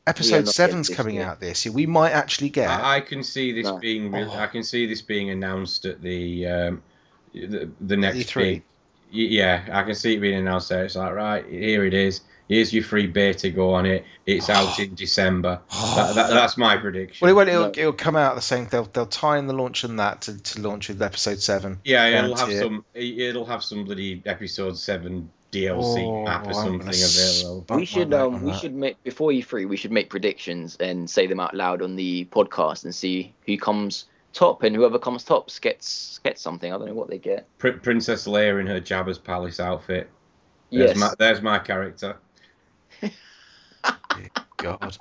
[0.05, 1.25] episode not seven's coming year.
[1.25, 1.73] out this year.
[1.73, 2.69] We might actually get.
[2.69, 3.77] I, I can see this No.
[3.77, 4.13] being.
[4.13, 4.31] Oh.
[4.31, 6.83] I can see this being announced at the um,
[7.33, 8.35] the, the next E3.
[8.35, 8.63] big-
[9.11, 10.85] Yeah, I can see it being announced there.
[10.85, 12.21] It's like, right, here it is.
[12.47, 13.49] Here's your free beta.
[13.49, 14.05] Go on it.
[14.25, 15.61] It's out in December.
[15.97, 17.25] That, that, that's my prediction.
[17.25, 18.67] well, it won't, it'll, it'll come out the same.
[18.67, 21.79] They'll, they'll tie in the launch and that to, to launch with episode seven.
[21.83, 22.59] yeah, it'll have guarantee it.
[22.61, 22.85] some.
[22.93, 27.65] It'll have some bloody episode seven DLC Oh, map or I'm something available.
[27.75, 28.59] We should um we that.
[28.59, 29.65] should make before you free.
[29.65, 33.57] we should make predictions and say them out loud on the podcast and see who
[33.57, 36.71] comes top and whoever comes top gets gets something.
[36.71, 37.47] I don't know what they get.
[37.59, 40.09] Pr- Princess Leia in her Jabba's palace outfit.
[40.71, 40.97] There's, Yes.
[40.97, 42.17] my, there's my character.
[44.57, 44.97] God.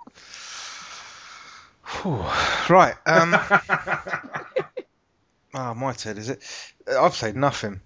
[2.03, 2.25] Whew.
[2.69, 2.95] Right.
[3.07, 3.35] Um.
[5.55, 6.43] oh, my turn, is it?
[6.89, 7.81] I've played nothing.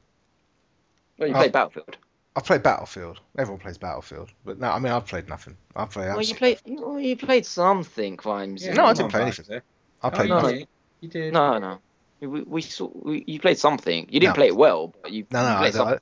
[1.18, 1.38] Well, you Oh.
[1.38, 1.96] play Battlefield.
[2.34, 3.20] I've played Battlefield.
[3.36, 5.56] Everyone plays Battlefield, but no, I mean I've played nothing.
[5.74, 6.08] I've played.
[6.08, 8.66] Well, you played you, well, you played something, Vimes.
[8.66, 9.60] No, I didn't play anything.
[10.02, 10.58] I played oh, no, you nothing.
[10.58, 10.68] did.
[11.00, 11.32] You did.
[11.34, 11.78] No, no.
[12.20, 14.06] We, we saw we, you played something.
[14.10, 14.34] You didn't No.
[14.34, 15.54] play it well, but you, No, you no.
[15.56, 15.98] I, something.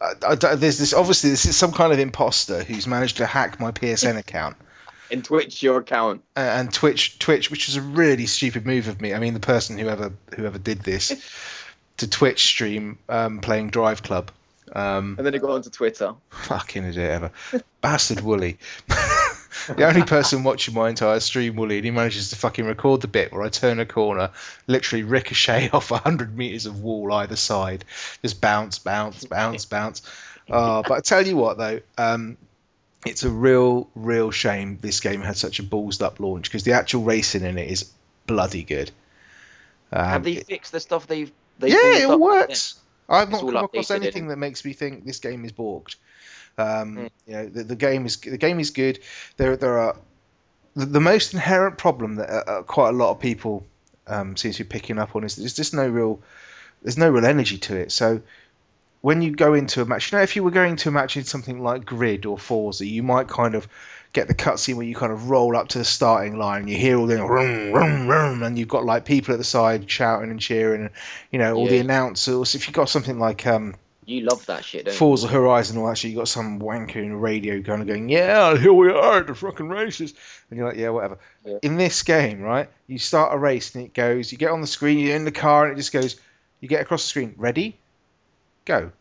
[0.00, 0.92] I, I, I, there's this.
[0.94, 4.56] Obviously, this is some kind of imposter who's managed to hack my PSN account
[5.10, 6.22] And Twitch your account.
[6.36, 7.18] uh, and Twitch.
[7.18, 9.14] Twitch, which was a really stupid move of me.
[9.14, 11.12] I mean, the person whoever whoever did this
[11.98, 14.28] to Twitch stream um, playing Driveclub.
[14.72, 16.14] Um, And then it got onto Twitter.
[16.30, 17.30] Fucking idiot ever.
[17.80, 18.58] Bastard Wooly.
[18.88, 23.08] the only person watching my entire stream, Wooly, and he manages to fucking record the
[23.08, 24.30] bit where I turn a corner,
[24.66, 27.84] literally ricochet off 100 metres of wall either side.
[28.20, 30.02] Just bounce, bounce, bounce, bounce.
[30.50, 32.36] Oh, but I tell you what, though, um,
[33.06, 36.72] it's a real, real shame this game had such a ballsed up launch because the
[36.72, 37.90] actual racing in it is
[38.26, 38.90] bloody good.
[39.92, 42.76] Um, Have they fixed the stuff they've they yeah, it works.
[43.08, 45.96] I've not come across anything that makes me think this game is balked.
[46.56, 47.06] Um, Hmm.
[47.26, 49.00] You know, the, the game is the game is good.
[49.36, 49.96] There there are
[50.74, 53.66] the, the most inherent problem that uh, uh, quite a lot of people
[54.06, 56.20] um, seem to be picking up on is there's just no real
[56.82, 57.92] there's no real energy to it.
[57.92, 58.22] So
[59.08, 61.16] when you go into a match, you know, if you were going to a match
[61.16, 63.66] in something like Grid or Forza, you might kind of
[64.12, 66.76] get the cutscene where you kind of roll up to the starting line and you
[66.76, 70.30] hear all the rum, rum, rum, and you've got like people at the side shouting
[70.30, 70.90] and cheering, and
[71.30, 72.54] you know all the announcers.
[72.54, 74.98] If you've got something like um, You love that shit, don't you?
[74.98, 78.58] Forza Horizon, or actually you got some wanker in a radio kind of going, "Yeah,
[78.58, 80.12] here we are at the fucking races,"
[80.50, 81.60] and you're like, "Yeah, whatever." Yeah.
[81.62, 84.66] In this game, right, you start a race and it goes, you get on the
[84.66, 86.16] screen, you're in the car, and it just goes,
[86.60, 87.78] you get across the screen, ready,
[88.68, 88.92] go,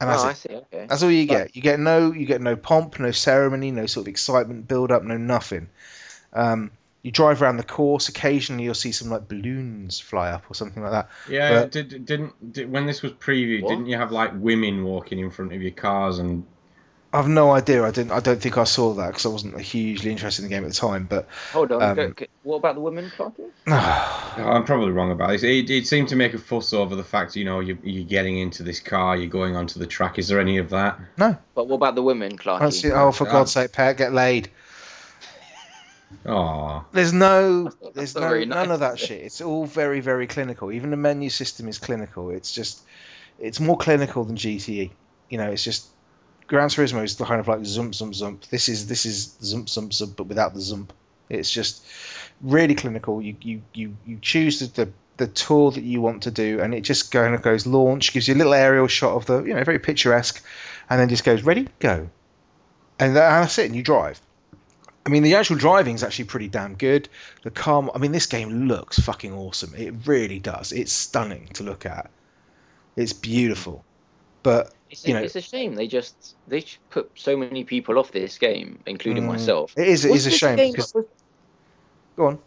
[0.00, 0.36] and Oh, that's I it.
[0.36, 0.48] see.
[0.54, 0.86] Okay.
[0.88, 1.56] That's all you But- get.
[1.56, 5.02] You get no, you get no pomp, no ceremony, no sort of excitement build up,
[5.02, 5.68] no nothing.
[6.32, 6.70] Um,
[7.02, 8.08] you drive around the course.
[8.08, 11.08] Occasionally, you'll see some like balloons fly up or something like that.
[11.28, 13.70] Yeah, But- did, didn't did, when this was previewed, What?
[13.70, 16.44] didn't you have like women walking in front of your cars and
[17.14, 17.84] I've no idea.
[17.84, 18.10] I didn't.
[18.10, 20.70] I don't think I saw that because I wasn't hugely interested in the game at
[20.70, 21.06] the time.
[21.08, 21.80] But Hold on.
[21.82, 23.50] Um, go- go- what about the women, Clarky?
[24.36, 25.44] Oh, I'm probably wrong about this.
[25.44, 28.36] It, it seemed to make a fuss over the fact, you know, you, you're getting
[28.36, 30.18] into this car, you're going onto the track.
[30.18, 30.98] Is there any of that?
[31.16, 32.90] no, But what about the women, I don't see.
[32.90, 33.30] Oh, for Ah.
[33.30, 34.50] God's sake, Pat, get laid.
[36.26, 39.22] Oh, There's no, there's no, very none of that shit.
[39.22, 40.72] It's all very, very clinical.
[40.72, 42.30] Even the menu system is clinical.
[42.30, 42.82] It's just,
[43.38, 44.90] it's more clinical than GTE.
[45.28, 45.86] You know, it's just
[46.54, 48.48] Gran Turismo is kind of like zump, zump, zump.
[48.48, 50.90] This is this is zump, zump, zump, but without the zump.
[51.28, 51.84] It's just
[52.40, 53.20] really clinical.
[53.20, 56.72] You you you you choose the, the the tour that you want to do, and
[56.72, 59.54] it just kind of goes launch, gives you a little aerial shot of the, you
[59.54, 60.44] know, very picturesque,
[60.88, 62.08] and then just goes ready, go,
[63.00, 64.20] and that's it, and you drive.
[65.04, 67.08] I mean, the actual driving is actually pretty damn good.
[67.42, 69.74] The car, I mean, this game looks fucking awesome.
[69.74, 70.72] It really does.
[70.72, 72.10] It's stunning to look at.
[72.96, 73.84] It's beautiful,
[74.44, 78.12] but It's, you know, it's a shame they just they put so many people off
[78.12, 79.28] this game, including Mm.
[79.28, 79.72] myself.
[79.76, 80.92] it is it Was is a shame game because
[82.16, 82.38] go on.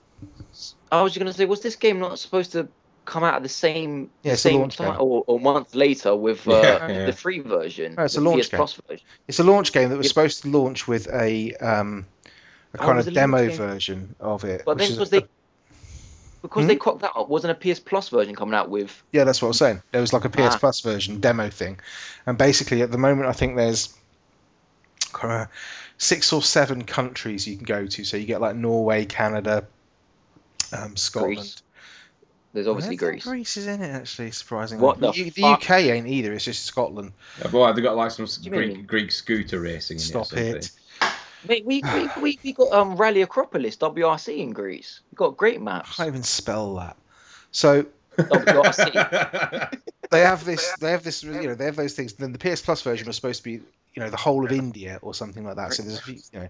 [0.92, 2.70] I was just going to say, was this game not supposed to
[3.06, 6.52] come out at the same Yeah, the same time or, or month later with uh,
[6.62, 7.06] Yeah, yeah.
[7.06, 7.96] the free version?
[7.98, 8.58] No, it's a launch PS game.
[8.60, 9.06] Plus version.
[9.28, 12.06] It's a launch game that was supposed to launch with a um
[12.74, 14.64] a Oh, kind it was of a demo version of it.
[14.66, 15.26] But then is because a- they
[16.42, 16.68] because Hmm?
[16.68, 19.04] they cocked that up, wasn't a PS Plus version coming out with?
[19.12, 19.82] Yeah, that's what I was saying.
[19.92, 20.58] There was like a PS Ah.
[20.60, 21.80] Plus version demo thing,
[22.26, 23.94] and basically at the moment I think there's
[25.98, 28.04] six or seven countries you can go to.
[28.04, 29.66] So you get like Norway, Canada,
[30.72, 31.36] um, Scotland.
[31.38, 31.64] Greece.
[32.54, 33.24] There's obviously I Greece.
[33.24, 34.84] Greece is in it actually, surprisingly.
[34.84, 35.44] What the U- the?
[35.44, 36.34] UK ain't either.
[36.34, 37.12] It's just Scotland.
[37.42, 38.88] Yeah, but they got like some Greek.
[38.88, 40.00] Greek scooter racing.
[40.00, 40.72] Stop it.
[41.48, 45.02] Mate, we, we, we, we got um Rally Acropolis WRC in Greece.
[45.12, 45.92] We got great maps.
[45.94, 46.98] I can't even spell that.
[47.52, 47.86] So
[48.18, 49.80] WRC.
[50.10, 52.62] they have this they have this you know they have those things then the ps
[52.62, 53.52] plus version was supposed to be
[53.94, 56.40] you know the whole of india or something like that so there's a few you
[56.40, 56.48] know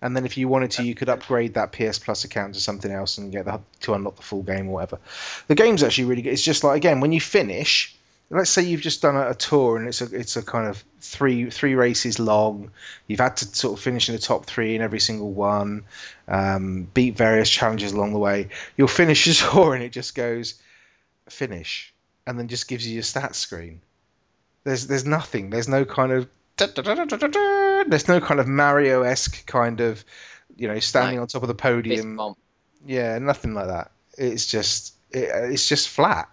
[0.00, 2.90] and then if you wanted to you could upgrade that ps plus account to something
[2.90, 4.98] else and get the, to unlock the full game or whatever
[5.48, 7.94] the game's actually really good it's just like again when you finish
[8.30, 10.82] let's say you've just done a, a tour and it's a it's a kind of
[11.00, 12.70] three three races long
[13.06, 15.84] you've had to sort of finish in the top three in every single one
[16.26, 20.54] um, beat various challenges along the way you'll finish your tour and it just goes
[21.28, 21.92] finish
[22.26, 23.80] and then just gives you your stats screen.
[24.64, 25.50] There's there's nothing.
[25.50, 30.02] There's no kind of there's no kind of Mario esque kind of
[30.56, 31.22] you know standing No.
[31.22, 32.18] on top of the podium.
[32.86, 33.90] Yeah, nothing like that.
[34.16, 36.30] It's just it, it's just flat,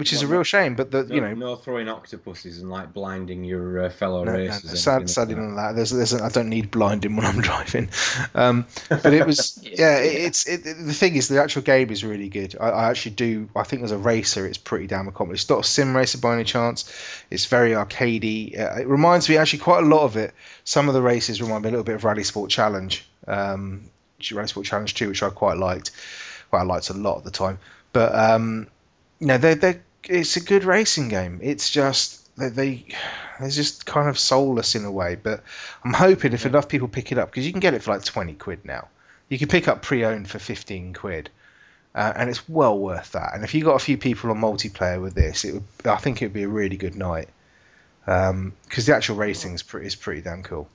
[0.00, 0.74] which is a real shame.
[0.74, 4.32] But the no, you know no throwing octopuses and like blinding your uh, fellow no,
[4.32, 4.70] no, no, racers.
[4.70, 5.76] and sad, sadly like none of that.
[5.76, 7.90] There's, there's, I don't need blinding when I'm driving.
[8.34, 9.70] Um, but it was, Yeah.
[9.78, 12.56] yeah, it, it's it, the thing is the actual game is really good.
[12.58, 13.50] I, I actually do.
[13.54, 15.44] I think as a racer, it's pretty damn accomplished.
[15.44, 16.90] It's not a sim racer by any chance.
[17.30, 18.58] It's very arcadey.
[18.58, 20.34] Uh, it reminds me actually quite a lot of it.
[20.64, 24.94] Some of the races remind me a little bit of RalliSport Challenge, um, RalliSport Challenge
[24.94, 25.90] Two, which I quite liked.
[26.50, 27.58] Well, I liked a lot at the time.
[27.92, 28.68] But um,
[29.18, 31.40] you know, they they it's a good racing game.
[31.42, 32.84] It's just they, they
[33.38, 35.16] they're just kind of soulless in a way.
[35.16, 35.42] But
[35.84, 38.04] I'm hoping if enough people pick it up because you can get it for like
[38.04, 38.88] 20 quid now.
[39.28, 41.30] You can pick up pre-owned for 15 quid.
[41.92, 43.34] Uh, and it's well worth that.
[43.34, 46.22] And if you got a few people on multiplayer with this, it would, I think
[46.22, 47.28] it would be a really good night.
[48.04, 50.68] Because the actual racing is pretty, is pretty damn cool.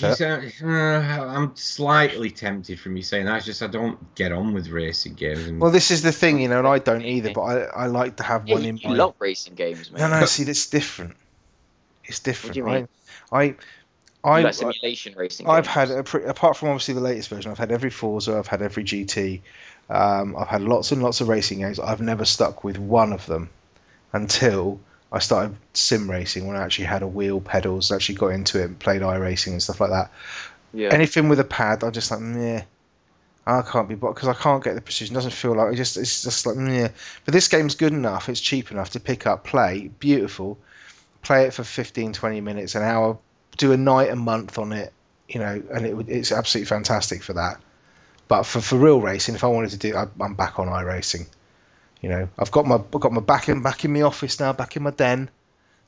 [0.00, 0.16] That.
[0.16, 3.36] Sound- uh, I'm slightly tempted from you saying that.
[3.38, 5.46] It's just I don't get on with racing games.
[5.46, 7.86] And Well, this is the thing, you know, and I don't either, but I, I
[7.86, 8.96] like to have Yeah, one you, in you my.
[8.96, 10.10] love racing games, man.
[10.10, 11.16] No, no, see, that's different.
[12.04, 12.54] It's different.
[12.54, 12.88] do you mean?
[13.32, 13.56] I, I, You
[14.24, 15.46] I, like simulation racing.
[15.48, 15.74] I've games.
[15.74, 18.62] had a pre- apart from obviously the latest version, I've had every Forza, I've had
[18.62, 19.40] every GT,
[19.90, 21.78] um, I've had lots and lots of racing games.
[21.78, 23.50] I've never stuck with one of them
[24.12, 24.80] until
[25.14, 28.64] I started sim racing when I actually had a wheel, pedals, actually got into it,
[28.64, 30.10] and played iRacing and stuff like that.
[30.72, 30.88] Yeah.
[30.90, 32.62] Anything with a pad, I'm just like, meh.
[33.46, 35.14] I can't be because I can't get the precision.
[35.14, 36.88] It doesn't feel like it just it's just like meh.
[37.24, 38.28] But this game's good enough.
[38.28, 40.58] It's cheap enough to pick up, play, beautiful.
[41.22, 43.16] Play it for 15, 20 minutes, an hour,
[43.56, 44.92] do a night a month on it,
[45.28, 47.60] you know, and it it's absolutely fantastic for that.
[48.26, 51.28] But for, for real racing, if I wanted to do, I, I'm back on iRacing.
[52.04, 54.52] You know, I've got my I've got my back in back in my office now,
[54.52, 55.30] back in my den.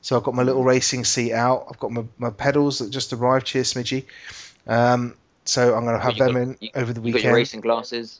[0.01, 1.67] So I've got my little racing seat out.
[1.69, 3.45] I've got my, my pedals that just arrived.
[3.45, 4.05] Cheers, Smidgy.
[4.65, 5.13] Um,
[5.45, 7.33] so I'm going to have you them got- in you- over the you got your
[7.33, 7.35] weekend.
[7.35, 8.19] racing glasses.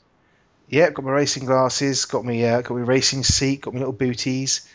[0.69, 2.05] Yeah, got my racing glasses.
[2.05, 3.61] Got me uh, got my racing seat.
[3.61, 4.67] Got my little booties.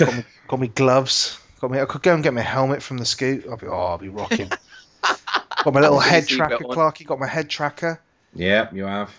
[0.00, 1.38] Got me, got me gloves.
[1.60, 1.80] Got me.
[1.80, 3.46] I could go and get my helmet from the scoot.
[3.48, 4.48] I'll be oh, I'll be rocking.
[5.02, 6.76] got my little head tracker, on.
[6.76, 7.06] Clarky.
[7.06, 8.00] Got my head tracker.
[8.34, 9.12] yeah, you have.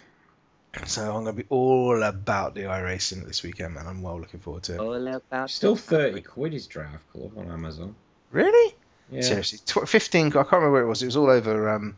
[0.86, 3.86] So I'm going to be all about the iRacing this weekend, man.
[3.88, 4.80] I'm well looking forward to it.
[4.80, 7.96] All about Still thirty quid is Drive Club on Amazon.
[8.32, 8.76] Really?
[9.12, 9.22] Yeah.
[9.22, 10.28] Seriously, tw- 15.
[10.28, 11.04] I can't remember where it was.
[11.04, 11.96] It was all over um,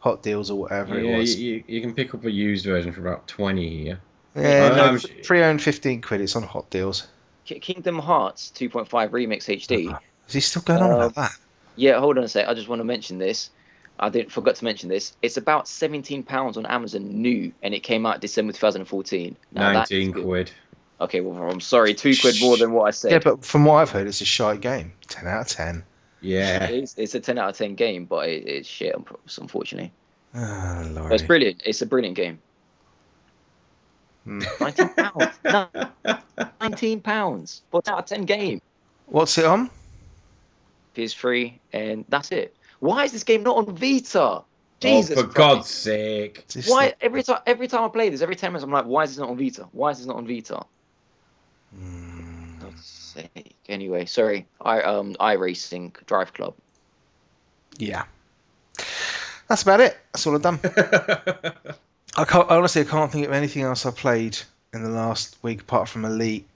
[0.00, 1.36] Hot Deals or whatever Yeah, it was.
[1.40, 4.00] you, you, you can pick up a used version for about twenty here.
[4.36, 6.20] Yeah, I- no, I'm- pre-owned 15 quid.
[6.20, 7.08] It's on Hot Deals.
[7.46, 9.98] Kingdom Hearts 2.5 Remix HD.
[10.28, 11.32] Is he still going on Um, about that?
[11.76, 12.46] Yeah, hold on a sec.
[12.46, 13.48] I just want to mention this.
[13.98, 15.16] I didn't forgot to mention this.
[15.22, 19.36] It's about 17 pounds on Amazon new, and it came out December 2014.
[19.52, 20.50] Now, Nineteen quid.
[21.00, 23.12] Okay, well, I'm sorry, two quid more than what I said.
[23.12, 24.92] Yeah, but from what I've heard, it's a shite game.
[25.08, 25.84] 10 out of 10.
[26.20, 26.64] Yeah.
[26.64, 28.94] it's, it's a 10 out of 10 game, but it, it's shit,
[29.38, 29.92] unfortunately.
[30.34, 31.12] Oh, But Lord.
[31.12, 31.62] it's brilliant.
[31.64, 32.40] It's a brilliant game.
[34.24, 34.42] Hmm.
[34.60, 35.38] 19 pounds.
[35.44, 35.68] no,
[36.60, 38.60] 19 pounds for a 10 out of 10 game.
[39.06, 39.70] What's it on?
[40.96, 42.54] PS3, and that's it.
[42.80, 44.42] Why is this game not on Vita?
[44.80, 45.36] Jesus oh, for Christ.
[45.36, 46.44] God's sake.
[46.66, 49.10] Why every time every time I play this, every ten minutes I'm like, why is
[49.10, 49.68] this not on Vita?
[49.72, 50.64] Why is this not on Vita?
[51.76, 52.68] Hmm.
[52.76, 53.56] sake.
[53.68, 54.46] Anyway, sorry.
[54.60, 56.54] I um I racing Driveclub.
[57.76, 58.04] Yeah.
[59.48, 59.96] That's about it.
[60.12, 60.60] That's all I've done.
[62.16, 62.82] I can't honestly.
[62.82, 64.38] I can't think of anything else I've played
[64.72, 66.46] in the last week apart from Elite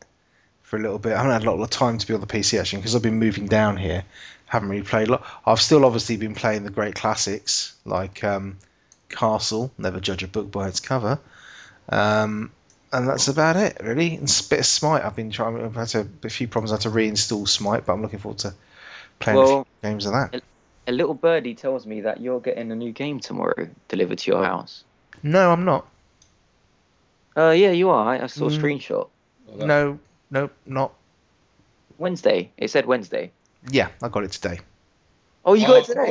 [0.62, 1.12] for a little bit.
[1.12, 3.02] I haven't had a lot of time to be on the PC actually because I've
[3.02, 4.04] been moving down here.
[4.52, 5.24] Haven't really played a lot.
[5.46, 8.58] I've still obviously been playing the great classics like um,
[9.08, 9.72] Castle.
[9.78, 11.18] Never judge a book by its cover.
[11.88, 12.52] Um,
[12.92, 14.16] and that's about it really.
[14.16, 15.02] And a bit of Smite.
[15.06, 15.64] I've been trying.
[15.64, 16.70] I've had to, a few problems.
[16.70, 18.52] I had to reinstall Smite, but I'm looking forward to
[19.20, 20.42] playing a few Well, games of that.
[20.86, 24.44] A little birdie tells me that you're getting a new game tomorrow delivered to your
[24.44, 24.84] house.
[25.22, 25.86] No, I'm not.
[27.34, 28.06] Uh, yeah, you are.
[28.06, 28.60] I, I saw a Mm.
[28.60, 29.08] screenshot.
[29.56, 29.98] No,
[30.30, 30.92] no, not.
[31.96, 32.50] Wednesday.
[32.58, 33.30] It said Wednesday.
[33.70, 34.60] Yeah, I got it today.
[35.44, 36.10] Oh, you got it today.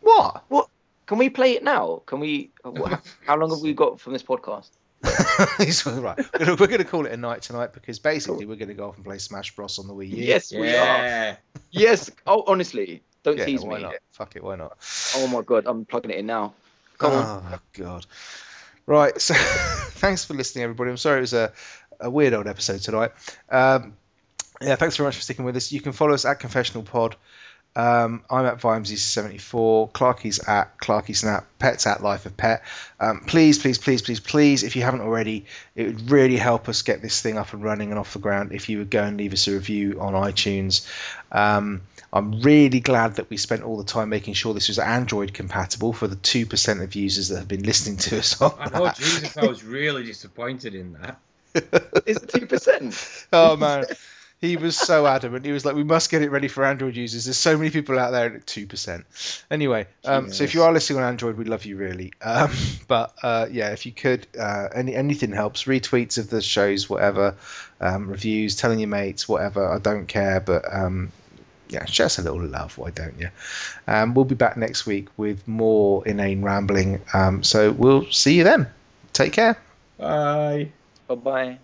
[0.00, 0.44] What?
[0.48, 0.68] What
[1.06, 2.02] can we play it now?
[2.06, 2.50] Can we?
[2.64, 2.92] wh-
[3.26, 4.70] How long have we got from this podcast?
[5.58, 6.16] He's right.
[6.38, 9.18] We're gonna, call it a night tonight because basically we're gonna go off and play
[9.18, 10.16] Smash Bros on the Wii U.
[10.16, 11.36] Yes, we are.
[11.70, 12.10] Yes.
[12.26, 13.82] Oh, honestly, don't Yeah, tease why me.
[13.82, 13.94] not?
[14.12, 14.76] Fuck it, why not?
[15.16, 16.54] Oh my god, I'm plugging it in now.
[16.98, 17.42] Come on.
[17.52, 18.06] Oh god.
[18.86, 19.20] Right.
[19.20, 20.90] So thanks for listening, everybody.
[20.90, 21.52] I'm sorry it was a,
[21.98, 23.10] a weird old episode tonight.
[23.50, 23.96] Um,
[24.62, 25.72] yeah, thanks very much for sticking with us.
[25.72, 27.16] You can follow us at Confessional Pod.
[27.74, 29.92] Um, I'm at Vimesy74.
[29.92, 31.46] Clarky's at Clarky Snap.
[31.58, 32.62] Pet's at Life of Pet.
[33.00, 36.82] Um, please, please, please, please, please, if you haven't already, it would really help us
[36.82, 39.16] get this thing up and running and off the ground if you would go and
[39.16, 40.86] leave us a review on iTunes.
[41.30, 41.82] Um,
[42.12, 45.94] I'm really glad that we spent all the time making sure this was Android compatible
[45.94, 48.96] for the 2% of users that have been listening to us on I know, that.
[48.96, 51.18] Jesus, I was really disappointed in that.
[52.06, 53.26] Is it two percent?
[53.30, 53.84] oh man,
[54.42, 55.46] he was so adamant.
[55.46, 57.96] He was like, "We must get it ready for Android users." There's so many people
[57.96, 59.06] out there at two percent.
[59.50, 62.12] Anyway, um, so if you are listening on Android, we love you really.
[62.20, 62.50] Um,
[62.88, 65.62] but uh, yeah, if you could, uh, any anything helps.
[65.64, 67.36] Retweets of the shows, whatever,
[67.80, 69.72] um, reviews, telling your mates, whatever.
[69.72, 71.12] I don't care, but um,
[71.68, 72.76] yeah, show us a little love.
[72.76, 73.28] Why don't you?
[73.86, 77.00] Um, we'll be back next week with more inane rambling.
[77.14, 78.66] Um, so we'll see you then.
[79.12, 79.56] Take care.
[79.98, 80.72] Bye.
[81.06, 81.58] Bye bye.